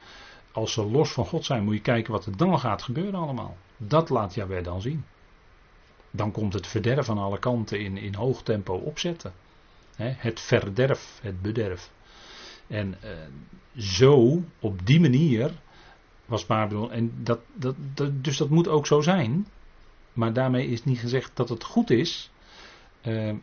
[0.56, 3.58] Als ze los van God zijn, moet je kijken wat er dan gaat gebeuren allemaal.
[3.78, 5.06] Dat laat Yahweh dan zien.
[6.12, 9.34] Dan komt het verderf aan alle kanten in, in hoog tempo opzetten
[9.98, 11.92] het verderf, het bederf.
[12.68, 13.10] En uh,
[13.78, 15.52] zo, op die manier,
[16.26, 16.92] was Babylon.
[16.92, 19.48] En dat, dat, dat, dus dat moet ook zo zijn.
[20.14, 22.30] Maar daarmee is niet gezegd dat het goed is.
[23.04, 23.34] Uh,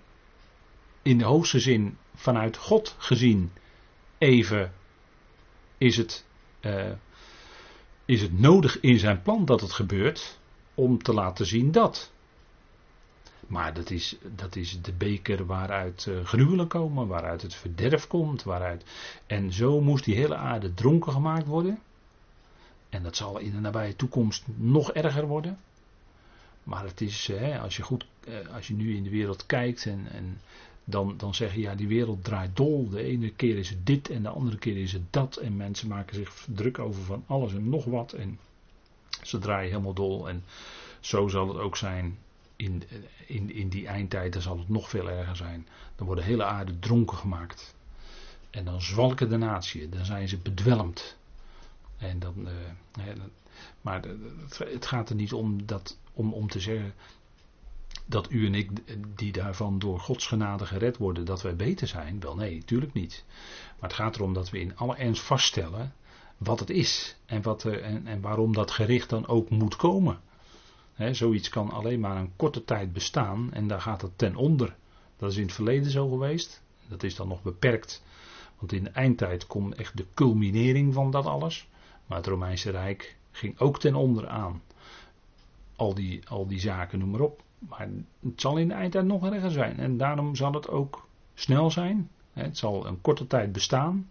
[1.03, 3.53] in de hoogste zin, vanuit God gezien,
[4.19, 4.73] even
[5.79, 6.25] is het,
[6.63, 6.93] uh,
[8.05, 10.41] is het nodig in zijn plan dat het gebeurt.
[10.75, 12.13] Om te laten zien dat.
[13.47, 18.43] Maar dat is, dat is de beker waaruit uh, gruwelen komen, waaruit het verderf komt.
[18.43, 18.85] Waaruit...
[19.27, 21.79] En zo moest die hele aarde dronken gemaakt worden.
[22.89, 25.59] En dat zal in de nabije toekomst nog erger worden.
[26.63, 29.87] Maar het is, hè, als, je goed, eh, als je nu in de wereld kijkt
[29.87, 30.41] en, en
[30.85, 32.89] dan, dan zeg je ja, die wereld draait dol.
[32.89, 35.37] De ene keer is het dit en de andere keer is het dat.
[35.37, 38.13] En mensen maken zich druk over van alles en nog wat.
[38.13, 38.39] En
[39.23, 40.29] ze draaien helemaal dol.
[40.29, 40.45] En
[41.01, 42.19] zo zal het ook zijn
[42.57, 42.83] in,
[43.27, 45.67] in, in die eindtijd zal het nog veel erger zijn.
[45.97, 47.75] Dan wordt de hele aarde dronken gemaakt.
[48.51, 51.17] En dan zwalken de natie, dan zijn ze bedwelmd.
[51.97, 53.13] En dan, uh,
[53.81, 54.03] maar
[54.59, 56.95] het gaat er niet om, dat, om, om te zeggen
[58.07, 58.71] dat u en ik,
[59.17, 62.21] die daarvan door Gods genade gered worden, dat wij beter zijn.
[62.21, 63.25] Wel nee, natuurlijk niet.
[63.79, 65.95] Maar het gaat erom dat we in alle ernst vaststellen
[66.45, 67.17] wat het is.
[67.27, 70.21] En, wat er, en, en waarom dat gericht dan ook moet komen.
[71.11, 74.77] zoiets kan alleen maar een korte tijd bestaan en daar gaat het ten onder.
[75.17, 76.63] Dat is in het verleden zo geweest.
[76.89, 78.03] Dat is dan nog beperkt.
[78.59, 81.69] Want in de eindtijd komt echt de culminering van dat alles.
[82.07, 84.63] Maar het Romeinse Rijk ging ook ten onder aan.
[85.77, 87.43] Al die, al die zaken, noem maar op.
[87.69, 87.89] Maar
[88.21, 89.79] het zal in de eindtijd nog erger zijn.
[89.79, 92.11] En daarom zal het ook snel zijn.
[92.33, 94.11] Het zal een korte tijd bestaan.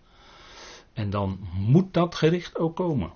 [0.93, 3.11] En dan moet dat gericht ook komen.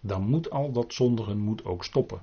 [0.00, 2.20] Dan moet al dat zondigen moet ook stoppen.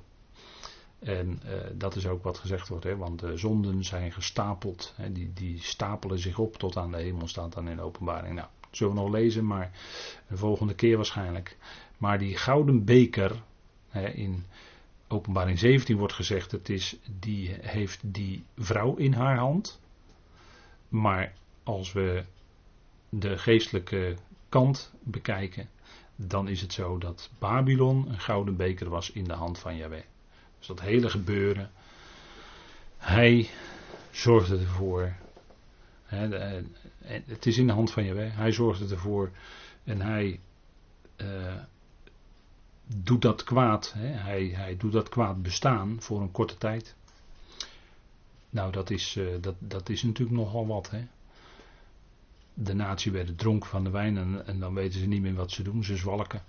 [0.99, 4.93] En uh, dat is ook wat gezegd wordt, hè, want de zonden zijn gestapeld.
[4.95, 8.36] Hè, die, die stapelen zich op tot aan de hemel, staat dan in de openbaring.
[8.36, 9.72] Nou, zullen we nog lezen, maar
[10.28, 11.57] de volgende keer waarschijnlijk.
[11.97, 13.43] Maar die gouden beker,
[13.89, 14.45] hè, in
[15.10, 19.80] openbaring 17 wordt gezegd, het is, die heeft die vrouw in haar hand.
[20.89, 21.34] Maar
[21.64, 22.24] als we
[23.10, 24.16] de geestelijke
[24.49, 25.70] kant bekijken,
[26.16, 30.03] dan is het zo dat Babylon een gouden beker was in de hand van Yahweh.
[30.57, 31.72] Dus dat hele gebeuren.
[32.97, 33.49] Hij
[34.12, 35.16] zorgde ervoor.
[36.05, 38.36] Het is in de hand van Yahweh.
[38.36, 39.32] Hij zorgde ervoor.
[39.84, 40.39] En hij
[41.18, 41.53] uh,
[42.95, 43.93] doet dat kwaad.
[43.97, 46.95] Hè, hij, hij doet dat kwaad bestaan voor een korte tijd.
[48.49, 50.89] Nou, dat is, uh, dat, dat is natuurlijk nogal wat.
[50.89, 51.07] Hè.
[52.53, 55.51] De natie werd dronken van de wijn en, en dan weten ze niet meer wat
[55.51, 55.83] ze doen.
[55.83, 56.43] Ze zwalken.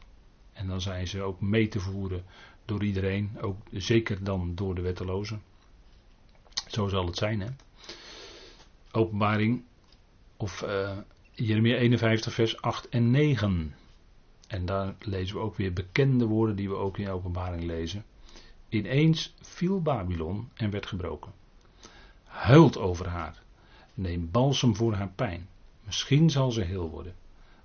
[0.53, 2.24] En dan zijn ze ook mee te voeren
[2.64, 5.43] door iedereen, ook zeker dan door de wettelozen.
[6.66, 7.49] Zo zal het zijn, hè.
[8.93, 9.62] Openbaring,
[10.36, 10.99] of uh,
[11.32, 13.74] Jeremia 51, vers 8 en 9.
[14.51, 18.05] En daar lezen we ook weer bekende woorden die we ook in openbaring lezen.
[18.69, 21.33] Ineens viel Babylon en werd gebroken.
[22.25, 23.43] Huilt over haar.
[23.95, 25.49] Neem balsem voor haar pijn.
[25.85, 27.15] Misschien zal ze heel worden.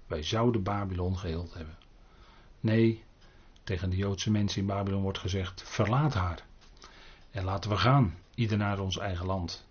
[0.08, 1.78] Wij zouden Babylon geheeld hebben.
[2.60, 3.04] Nee,
[3.64, 6.46] tegen de Joodse mensen in Babylon wordt gezegd: verlaat haar.
[7.32, 9.68] En laten we gaan, ieder naar ons eigen land.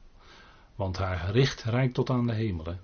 [0.74, 2.80] Want haar gericht reikt tot aan de hemelen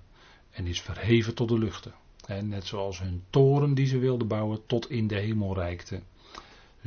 [0.49, 1.93] en is verheven tot de luchten.
[2.27, 6.01] Net zoals hun toren die ze wilden bouwen tot in de hemel reikte.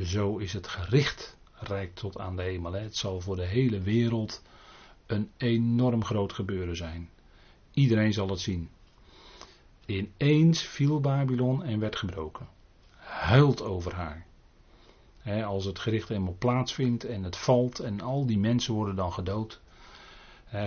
[0.03, 2.73] Zo is het gericht reikt tot aan de hemel.
[2.73, 4.41] Het zal voor de hele wereld
[5.05, 7.09] een enorm groot gebeuren zijn.
[7.71, 8.69] Iedereen zal het zien.
[9.85, 12.47] Ineens viel Babylon en werd gebroken
[13.05, 14.25] huilt over haar.
[15.43, 19.61] als het gericht eenmaal plaatsvindt en het valt en al die mensen worden dan gedood.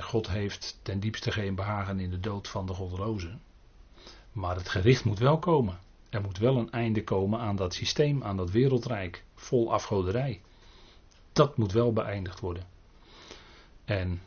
[0.00, 3.40] God heeft ten diepste geen behagen in de dood van de goddelozen.
[4.38, 5.78] Maar het gericht moet wel komen.
[6.08, 10.40] Er moet wel een einde komen aan dat systeem, aan dat wereldrijk, vol afgoderij.
[11.32, 12.66] Dat moet wel beëindigd worden.
[13.84, 14.22] En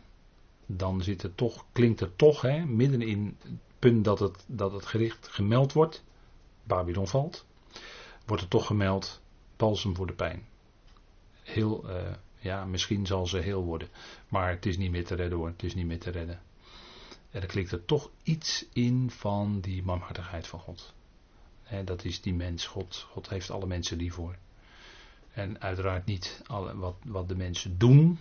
[0.65, 4.71] dan zit het toch, klinkt het toch, hè, midden in het punt dat het, dat
[4.71, 6.03] het gericht gemeld wordt.
[6.63, 7.45] Babylon valt
[8.25, 9.21] wordt er toch gemeld,
[9.57, 10.47] balsem voor de pijn.
[11.43, 11.95] Heel, uh,
[12.39, 13.89] ja, misschien zal ze heel worden,
[14.27, 16.41] maar het is niet meer te redden hoor, het is niet meer te redden.
[17.31, 20.93] Er klikt er toch iets in van die barmhartigheid van God.
[21.85, 24.35] dat is die mens, God, God heeft alle mensen lief voor.
[25.33, 26.41] En uiteraard niet
[26.75, 28.19] wat, wat de mensen doen,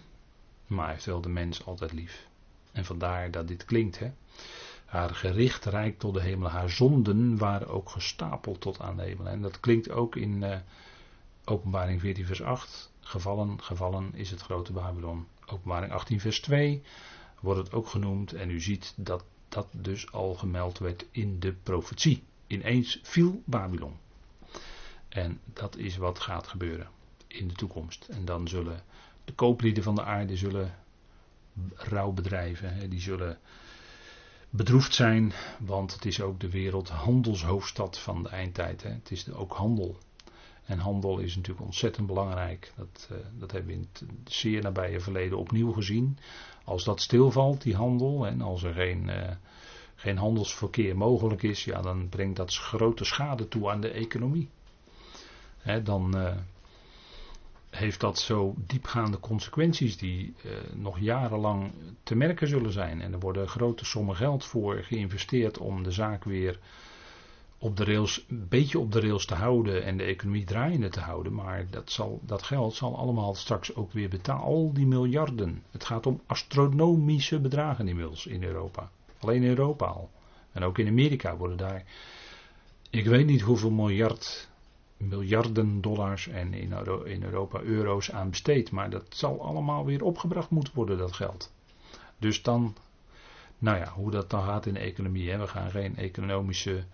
[0.67, 2.27] maar hij heeft wel de mens altijd lief.
[2.73, 4.13] En vandaar dat dit klinkt, hè.
[4.85, 6.49] Haar gericht reikt tot de hemel.
[6.49, 9.27] Haar zonden waren ook gestapeld tot aan de hemel.
[9.29, 10.57] En dat klinkt ook in uh,
[11.45, 12.91] Openbaring 14, vers 8.
[13.01, 15.27] Gevallen, gevallen is het grote Babylon.
[15.47, 16.83] Openbaring 18, vers 2
[17.41, 18.33] wordt het ook genoemd.
[18.33, 22.23] En u ziet dat dat dus al gemeld werd in de profetie.
[22.47, 23.97] Ineens viel Babylon.
[25.09, 26.89] En dat is wat gaat gebeuren
[27.27, 28.09] in de toekomst.
[28.09, 28.83] En dan zullen
[29.25, 30.75] de kooplieden van de aarde zullen
[31.75, 32.91] rouw bedrijven.
[32.91, 33.39] Die zullen
[34.51, 38.83] bedroefd zijn, want het is ook de wereldhandelshoofdstad van de eindtijd.
[38.83, 38.91] Hè.
[38.91, 39.99] Het is ook handel.
[40.71, 42.73] En handel is natuurlijk ontzettend belangrijk.
[42.77, 46.19] Dat, uh, dat hebben we in het zeer nabije verleden opnieuw gezien.
[46.65, 49.31] Als dat stilvalt, die handel, en als er geen, uh,
[49.95, 54.49] geen handelsverkeer mogelijk is, ja, dan brengt dat grote schade toe aan de economie.
[55.59, 56.37] Hè, dan, uh,
[57.71, 60.35] heeft dat zo diepgaande consequenties die
[60.75, 63.01] nog jarenlang te merken zullen zijn.
[63.01, 66.59] En er worden grote sommen geld voor geïnvesteerd om de zaak weer
[67.63, 71.01] op de rails, een beetje op de rails te houden en de economie draaiende te
[71.01, 71.35] houden.
[71.35, 74.43] Maar dat, zal, dat geld zal allemaal straks ook weer betalen.
[74.45, 75.63] Al die miljarden.
[75.71, 78.91] Het gaat om astronomische bedragen inmiddels in Europa.
[79.19, 80.11] Alleen in Europa al.
[80.53, 81.85] En ook in Amerika worden daar.
[82.91, 84.49] Ik weet niet hoeveel miljard
[84.97, 86.73] miljarden dollars en in,
[87.05, 88.71] in Europa euro's aan besteed.
[88.71, 91.53] Maar dat zal allemaal weer opgebracht moeten worden, dat geld.
[92.19, 92.77] Dus dan,
[93.59, 95.31] nou ja, hoe dat dan gaat in de economie.
[95.31, 95.39] Hè?
[95.39, 96.85] We gaan geen economische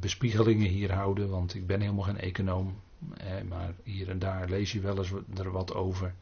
[0.00, 2.80] bespiegelingen hier houden, want ik ben helemaal geen econoom.
[3.48, 6.14] maar hier en daar lees je wel eens er wat over.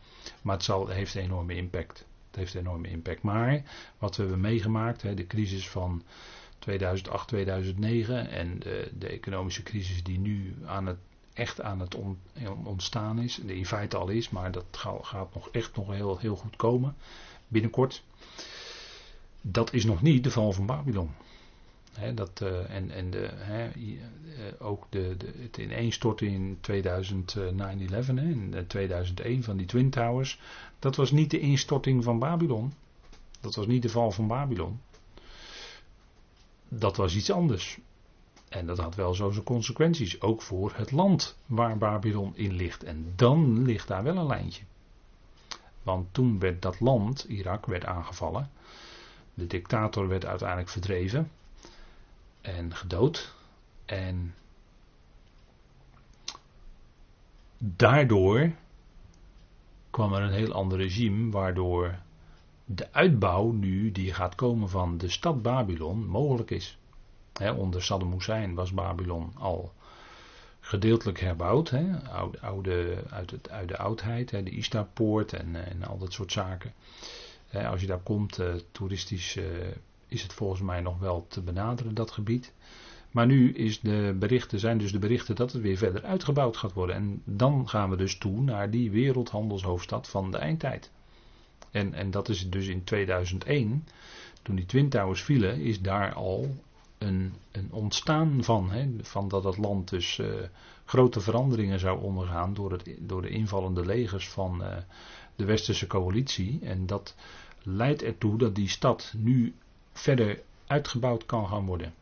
[0.43, 2.07] Maar het zal, heeft een enorme impact.
[2.27, 3.23] Het heeft enorme impact.
[3.23, 3.63] Maar
[3.99, 6.03] wat we hebben meegemaakt, de crisis van
[6.59, 10.99] 2008, 2009 en de, de economische crisis die nu aan het,
[11.33, 11.97] echt aan het
[12.65, 14.65] ontstaan is, in feite al is, maar dat
[15.03, 16.95] gaat nog echt nog heel, heel goed komen
[17.49, 18.03] binnenkort.
[19.41, 21.11] Dat is nog niet de val van Babylon
[22.15, 23.31] dat, uh, en en de,
[23.79, 30.41] uh, ook de, de, het ineenstorten in 2011, in 2001 van die Twin Towers.
[30.79, 32.73] Dat was niet de instorting van Babylon.
[33.41, 34.81] Dat was niet de val van Babylon.
[36.69, 37.79] Dat was iets anders.
[38.49, 40.21] En dat had wel zo zijn consequenties.
[40.21, 42.83] Ook voor het land waar Babylon in ligt.
[42.83, 44.63] En dan ligt daar wel een lijntje.
[45.83, 48.51] Want toen werd dat land, Irak, werd aangevallen.
[49.35, 51.31] De dictator werd uiteindelijk verdreven
[52.41, 53.35] en gedood.
[53.85, 54.35] En
[57.59, 58.51] daardoor
[59.91, 61.99] kwam er een heel ander regime, waardoor
[62.65, 66.79] de uitbouw nu die gaat komen van de stad Babylon mogelijk is.
[67.57, 69.73] onder Saddam Hussein was Babylon al
[70.61, 71.73] gedeeltelijk herbouwd,
[72.11, 76.73] oude, oude, uit, het, uit de oudheid, de Istarpoort en, en al dat soort zaken.
[77.53, 79.39] als je daar komt, uh, toeristisch
[80.11, 82.53] is het volgens mij nog wel te benaderen, dat gebied.
[83.11, 86.73] Maar nu is de berichten, zijn dus de berichten dat het weer verder uitgebouwd gaat
[86.73, 86.97] worden.
[86.97, 90.91] En dan gaan we dus toe naar die wereldhandelshoofdstad van de eindtijd.
[91.71, 93.85] En, en dat is dus in 2001,
[94.43, 96.57] toen die Twin Towers vielen, is daar al
[96.99, 98.71] een, een ontstaan van.
[98.71, 100.27] Hè, van dat het land dus uh,
[100.85, 104.77] grote veranderingen zou ondergaan door, het, door de invallende legers van uh,
[105.37, 106.59] de westerse coalitie.
[106.63, 107.15] En dat
[107.63, 109.55] leidt ertoe dat die stad nu
[109.93, 111.95] verder uitgebouwd kan gaan worden.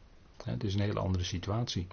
[0.44, 1.86] Het is een hele andere situatie.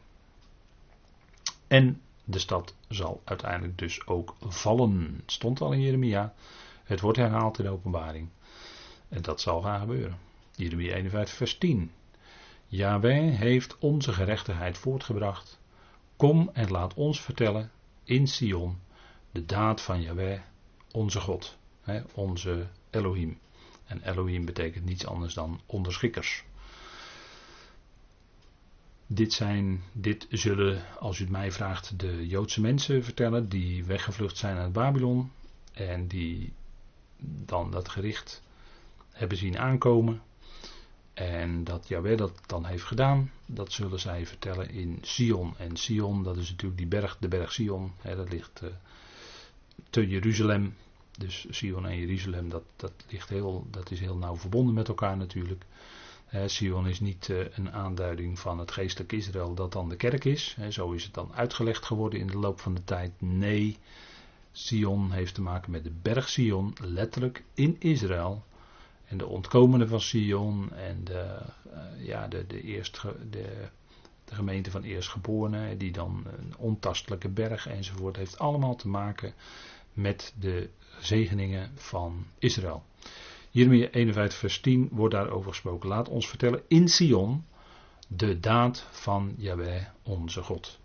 [1.68, 5.16] En de stad zal uiteindelijk dus ook vallen.
[5.22, 6.34] Het stond al in Jeremia.
[6.84, 8.30] Het wordt herhaald in de openbaring.
[9.10, 10.18] En dat zal gaan gebeuren.
[10.56, 11.92] Jeremia 51 vers 10.
[12.68, 15.60] Yahweh heeft onze gerechtigheid voortgebracht.
[16.16, 17.72] Kom en laat ons vertellen
[18.04, 18.78] in Sion
[19.32, 20.40] de daad van Yahweh,
[20.92, 21.58] onze God,
[22.14, 23.40] onze Elohim.
[23.86, 26.44] En Elohim betekent niets anders dan onderschikkers.
[29.08, 34.38] Dit, zijn, dit zullen, als u het mij vraagt, de Joodse mensen vertellen die weggevlucht
[34.38, 35.32] zijn uit Babylon
[35.74, 36.54] en die
[37.46, 38.42] dan dat gericht
[39.12, 40.22] hebben zien aankomen.
[41.14, 45.58] En dat Yahweh dat dan heeft gedaan, dat zullen zij vertellen in Sion.
[45.58, 48.70] En Sion, dat is natuurlijk die berg, de berg Sion, hè, dat ligt uh,
[49.90, 50.76] te Jeruzalem.
[51.18, 55.18] Dus Sion en Jeruzalem, dat, dat, ligt heel, dat is heel nauw verbonden met elkaar
[55.18, 55.66] natuurlijk.
[56.46, 60.58] Sion is niet uh, een aanduiding van het geestelijk Israël dat dan de kerk is.
[60.70, 63.12] zo is het dan uitgelegd geworden in de loop van de tijd.
[63.20, 63.78] Nee,
[64.52, 68.44] Sion heeft te maken met de berg Sion, letterlijk in Israël.
[69.06, 72.82] En de ontkomende van Sion en de, uh, ja, de, de,
[73.30, 73.68] de,
[74.26, 79.34] de gemeente van eerstgeborenen, die dan een ontastelijke berg enzovoort, heeft allemaal te maken
[79.94, 82.84] met de zegeningen van Israël.
[83.50, 85.90] Jeremia 51 vers 10 wordt daarover gesproken.
[85.90, 87.46] Laat ons vertellen in Sion
[88.08, 90.80] de daad van Yahweh onze God.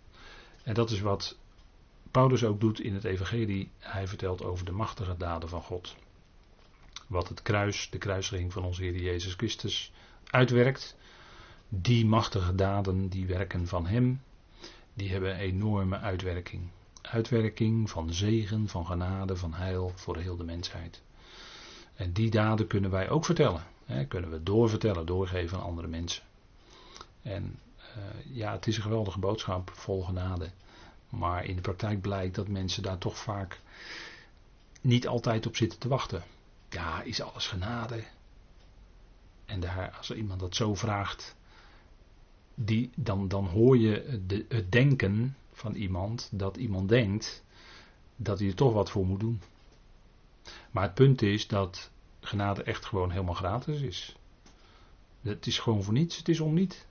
[0.63, 1.37] En dat is wat
[2.11, 3.69] Paulus ook doet in het evangelie.
[3.79, 5.95] Hij vertelt over de machtige daden van God.
[7.07, 9.91] Wat het kruis, de kruising van onze Heer Jezus Christus
[10.29, 10.95] uitwerkt.
[11.69, 14.21] Die machtige daden, die werken van Hem,
[14.93, 16.69] die hebben enorme uitwerking
[17.11, 21.01] uitwerking van zegen, van genade, van heil voor heel de mensheid.
[21.95, 23.63] En die daden kunnen wij ook vertellen.
[23.85, 26.23] Hè, kunnen we doorvertellen, doorgeven aan andere mensen.
[27.21, 30.49] En uh, ja, het is een geweldige boodschap, vol genade.
[31.09, 33.59] Maar in de praktijk blijkt dat mensen daar toch vaak
[34.81, 36.23] niet altijd op zitten te wachten.
[36.69, 38.03] Ja, is alles genade?
[39.45, 41.35] En daar, als iemand dat zo vraagt,
[42.55, 47.43] die, dan, dan hoor je het denken van iemand dat iemand denkt
[48.15, 49.41] dat hij er toch wat voor moet doen.
[50.71, 54.15] Maar het punt is dat genade echt gewoon helemaal gratis is.
[55.21, 56.87] Het is gewoon voor niets, het is om niet.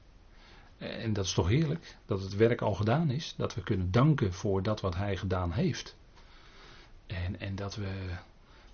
[0.78, 3.34] En dat is toch heerlijk, dat het werk al gedaan is.
[3.36, 5.96] Dat we kunnen danken voor dat wat hij gedaan heeft.
[7.06, 8.16] En, en dat, we,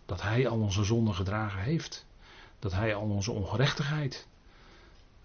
[0.07, 2.07] dat hij al onze zonden gedragen heeft.
[2.59, 4.27] Dat hij al onze ongerechtigheid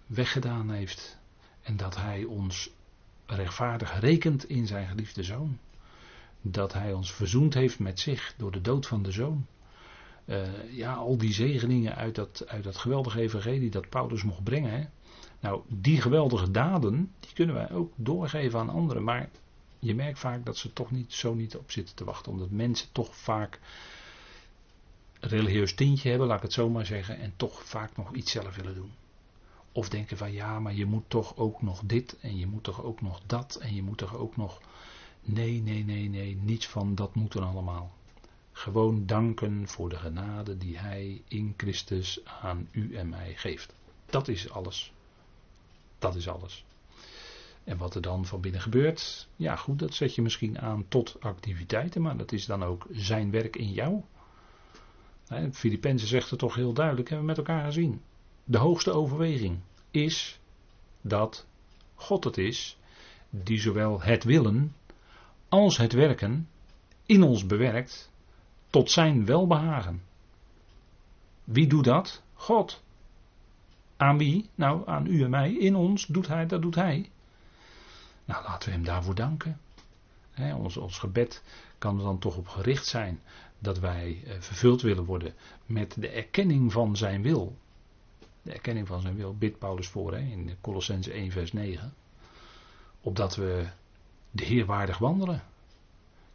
[0.06, 1.18] weggedaan heeft.
[1.62, 2.70] En dat hij ons
[3.34, 5.58] rechtvaardig rekent in zijn geliefde zoon.
[6.40, 9.46] Dat hij ons verzoend heeft met zich door de dood van de zoon.
[10.24, 14.90] Uh, ja, al die zegeningen uit dat, uit dat geweldige evangelie dat Paulus mocht brengen.
[15.40, 19.04] Nou, die geweldige daden, die kunnen wij ook doorgeven aan anderen.
[19.04, 19.30] Maar
[19.78, 22.32] je merkt vaak dat ze toch niet, zo niet op zitten te wachten.
[22.32, 23.60] Omdat mensen toch vaak
[25.20, 27.18] religieus tintje hebben, laat ik het zo maar zeggen.
[27.18, 28.90] En toch vaak nog iets zelf willen doen.
[29.72, 32.18] Of denken van ja, maar je moet toch ook nog dit.
[32.20, 33.54] En je moet toch ook nog dat.
[33.54, 34.60] En je moet toch ook nog.
[35.22, 36.36] Nee, nee, nee, nee.
[36.36, 37.92] Niets van dat moeten allemaal.
[38.52, 43.74] Gewoon danken voor de genade die Hij in Christus aan u en mij geeft.
[44.06, 44.92] Dat is alles.
[45.98, 46.64] Dat is alles.
[47.64, 51.16] En wat er dan van binnen gebeurt, ja goed, dat zet je misschien aan tot
[51.20, 54.02] activiteiten, maar dat is dan ook zijn werk in jou.
[55.52, 58.00] Filippenzen zegt het toch heel duidelijk, hebben we met elkaar gezien.
[58.44, 59.58] De hoogste overweging
[59.90, 60.40] is
[61.00, 61.46] dat
[61.94, 62.78] God het is
[63.30, 64.74] die zowel het willen
[65.48, 66.48] als het werken
[67.06, 68.10] in ons bewerkt
[68.70, 70.02] tot zijn welbehagen.
[71.44, 72.22] Wie doet dat?
[72.34, 72.82] God.
[73.96, 74.48] Aan wie?
[74.54, 75.52] Nou, aan u en mij.
[75.52, 77.10] In ons doet hij, dat doet hij.
[78.24, 79.60] Nou, laten we hem daarvoor danken.
[80.38, 81.42] ons, ons gebed
[81.78, 83.20] kan er dan toch op gericht zijn
[83.58, 85.34] dat wij eh, vervuld willen worden
[85.66, 87.56] met de erkenning van zijn wil.
[88.42, 91.94] De erkenning van zijn wil bidt Paulus voor in Colossense 1 vers 9.
[93.00, 93.66] Opdat we
[94.30, 95.42] de Heer waardig wandelen.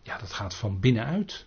[0.02, 1.46] Ja, dat gaat van binnenuit.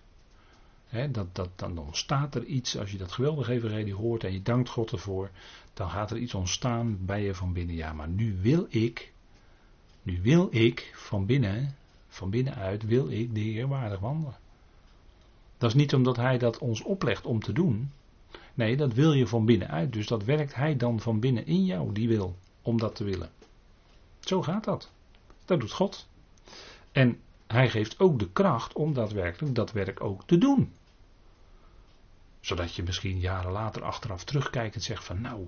[1.11, 4.69] Dat, dat, dan ontstaat er iets, als je dat geweldige evangelie hoort en je dankt
[4.69, 5.31] God ervoor,
[5.75, 7.75] dan gaat er iets ontstaan bij je van binnen.
[7.75, 9.13] Ja, maar nu wil ik,
[10.03, 11.77] nu wil ik van binnen,
[12.09, 14.37] van binnenuit, wil ik de Heer waardig wandelen.
[15.59, 17.93] Dat is niet omdat Hij dat ons oplegt om te doen.
[18.61, 19.93] Nee, dat wil je van binnenuit.
[19.93, 23.31] Dus dat werkt Hij dan van binnen in jou, die wil, om dat te willen.
[24.21, 24.91] Zo gaat dat.
[25.45, 26.09] Dat doet God.
[26.93, 30.73] En Hij geeft ook de kracht om daadwerkelijk dat werk ook te doen
[32.41, 35.47] zodat je misschien jaren later achteraf terugkijkt en zegt van nou,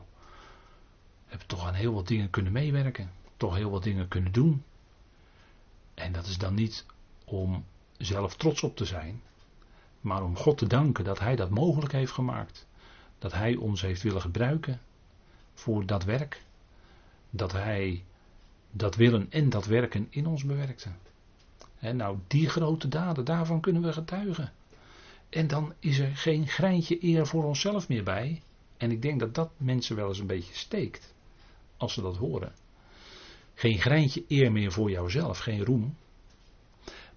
[1.27, 3.11] heb toch aan heel wat dingen kunnen meewerken.
[3.37, 4.65] Toch heel wat dingen kunnen doen.
[5.95, 6.87] En dat is dan niet
[7.25, 7.65] om
[7.97, 9.23] zelf trots op te zijn.
[10.01, 12.67] Maar om God te danken dat Hij dat mogelijk heeft gemaakt.
[13.23, 14.81] Dat Hij ons heeft willen gebruiken
[15.55, 16.43] voor dat werk.
[17.31, 18.05] Dat Hij
[18.71, 20.89] dat willen en dat werken in ons bewerkte.
[21.79, 24.53] En nou, die grote daden, daarvan kunnen we getuigen.
[25.29, 28.43] En dan is er geen greintje eer voor onszelf meer bij.
[28.77, 31.15] En ik denk dat dat mensen wel eens een beetje steekt.
[31.77, 32.53] Als ze dat horen.
[33.55, 35.97] Geen greintje eer meer voor jouzelf, geen roem.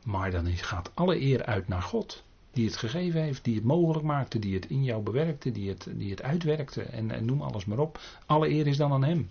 [0.03, 2.23] Maar dan gaat alle eer uit naar God.
[2.55, 5.87] Die het gegeven heeft, die het mogelijk maakte, die het in jou bewerkte, die het,
[5.91, 6.81] die het uitwerkte.
[6.81, 7.99] En, noem alles maar op.
[8.25, 9.29] Alle eer is dan aan Hem.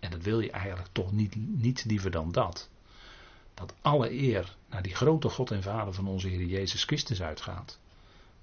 [0.00, 2.68] En dat wil je eigenlijk toch niet, niet liever dan dat
[3.54, 7.78] dat alle eer naar die grote God en Vader van onze Heer Jezus Christus uitgaat.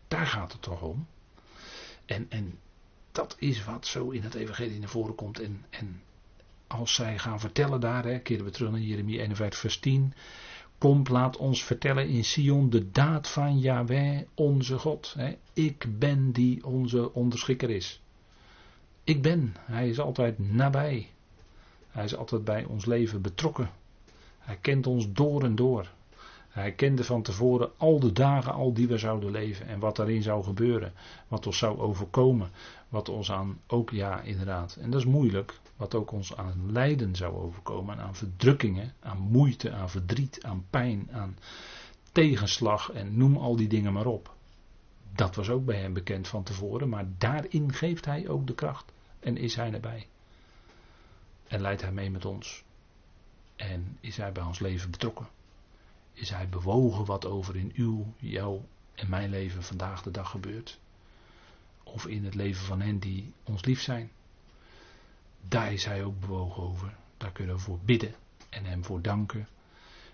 [0.08, 1.08] Daar gaat het toch om.
[2.06, 2.60] En, en
[3.12, 5.40] dat is wat zo in het Evangelie naar voren komt.
[5.40, 6.02] En, en
[6.68, 10.14] als zij gaan vertellen daar, hè, keren we terug naar Jeremie 51 vers 10.
[10.80, 15.16] Komt, laat ons vertellen in Sion de daad van Yahweh, onze God.
[15.54, 18.02] Ik ben die onze onderschikker is.
[19.04, 21.10] Ik ben, hij is altijd nabij.
[21.90, 23.70] Hij is altijd bij ons leven betrokken.
[24.38, 25.92] Hij kent ons door en door.
[26.60, 30.22] Hij kende van tevoren al de dagen al die we zouden leven en wat daarin
[30.22, 30.94] zou gebeuren,
[31.28, 32.50] wat ons zou overkomen,
[32.90, 37.16] wat ons aan, ook ja inderdaad, en dat is moeilijk, wat ook ons aan lijden
[37.16, 41.38] zou overkomen, aan verdrukkingen, aan moeite, aan verdriet, aan pijn, aan
[42.12, 44.34] tegenslag en noem al die dingen maar op.
[45.16, 48.92] Dat was ook bij hem bekend van tevoren, maar daarin geeft hij ook de kracht
[49.20, 50.08] en is hij erbij.
[51.48, 52.64] En leidt hij mee met ons.
[53.56, 55.28] En is hij bij ons leven betrokken?
[56.20, 60.80] Is hij bewogen wat over in uw, jouw en mijn leven vandaag de dag gebeurt?
[61.84, 64.12] Of in het leven van hen die ons lief zijn?
[65.48, 66.96] Daar is hij ook bewogen over.
[67.18, 68.16] Daar kunnen we voor bidden
[68.50, 69.48] en hem voor danken.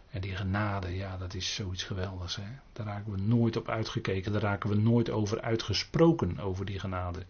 [0.10, 2.36] En die genade, ja, dat is zoiets geweldigs.
[2.36, 2.48] Hè?
[2.74, 4.32] Daar raken we nooit op uitgekeken.
[4.32, 7.26] Daar raken we nooit over uitgesproken, over die genade.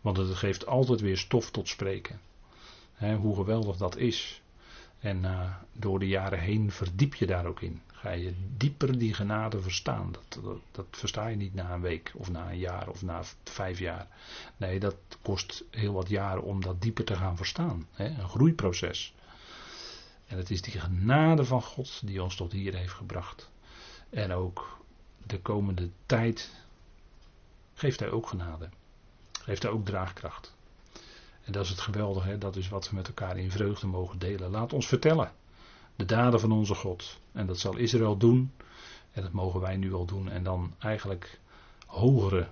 [0.00, 2.20] Want het geeft altijd weer stof tot spreken.
[2.98, 4.42] Hoe geweldig dat is.
[5.04, 7.82] En uh, door de jaren heen verdiep je daar ook in.
[7.92, 10.12] Ga je dieper die genade verstaan.
[10.12, 13.22] Dat, dat, dat, versta je niet na een week of na een jaar of na
[13.44, 14.06] vijf jaar.
[14.56, 17.86] Nee, dat kost heel wat jaren om dat dieper te gaan verstaan.
[17.92, 18.04] Hè?
[18.04, 19.14] Een groeiproces.
[20.26, 23.50] En het is die genade van God die ons tot hier heeft gebracht.
[24.10, 24.78] En ook
[25.26, 26.50] de komende tijd
[27.74, 28.68] geeft hij ook genade.
[29.40, 30.54] Geeft hij ook draagkracht.
[31.44, 34.50] En dat is het geweldige, dat is wat we met elkaar in vreugde mogen delen.
[34.50, 35.32] Laat ons vertellen
[35.96, 37.18] de daden van onze God.
[37.32, 38.52] En dat zal Israël doen.
[39.12, 40.30] En dat mogen wij nu al doen.
[40.30, 41.38] En dan eigenlijk
[41.86, 42.46] hogere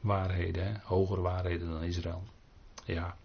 [0.00, 0.72] waarheden, hè?
[0.82, 2.22] hogere waarheden dan Israël.
[2.84, 3.16] Ja.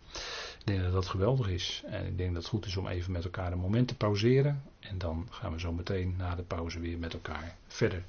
[0.59, 1.83] Ik denk dat dat geweldig is.
[1.85, 4.63] En ik denk dat het goed is om even met elkaar een moment te pauzeren.
[4.79, 8.03] En dan gaan we zo meteen na de pauze weer met elkaar verder.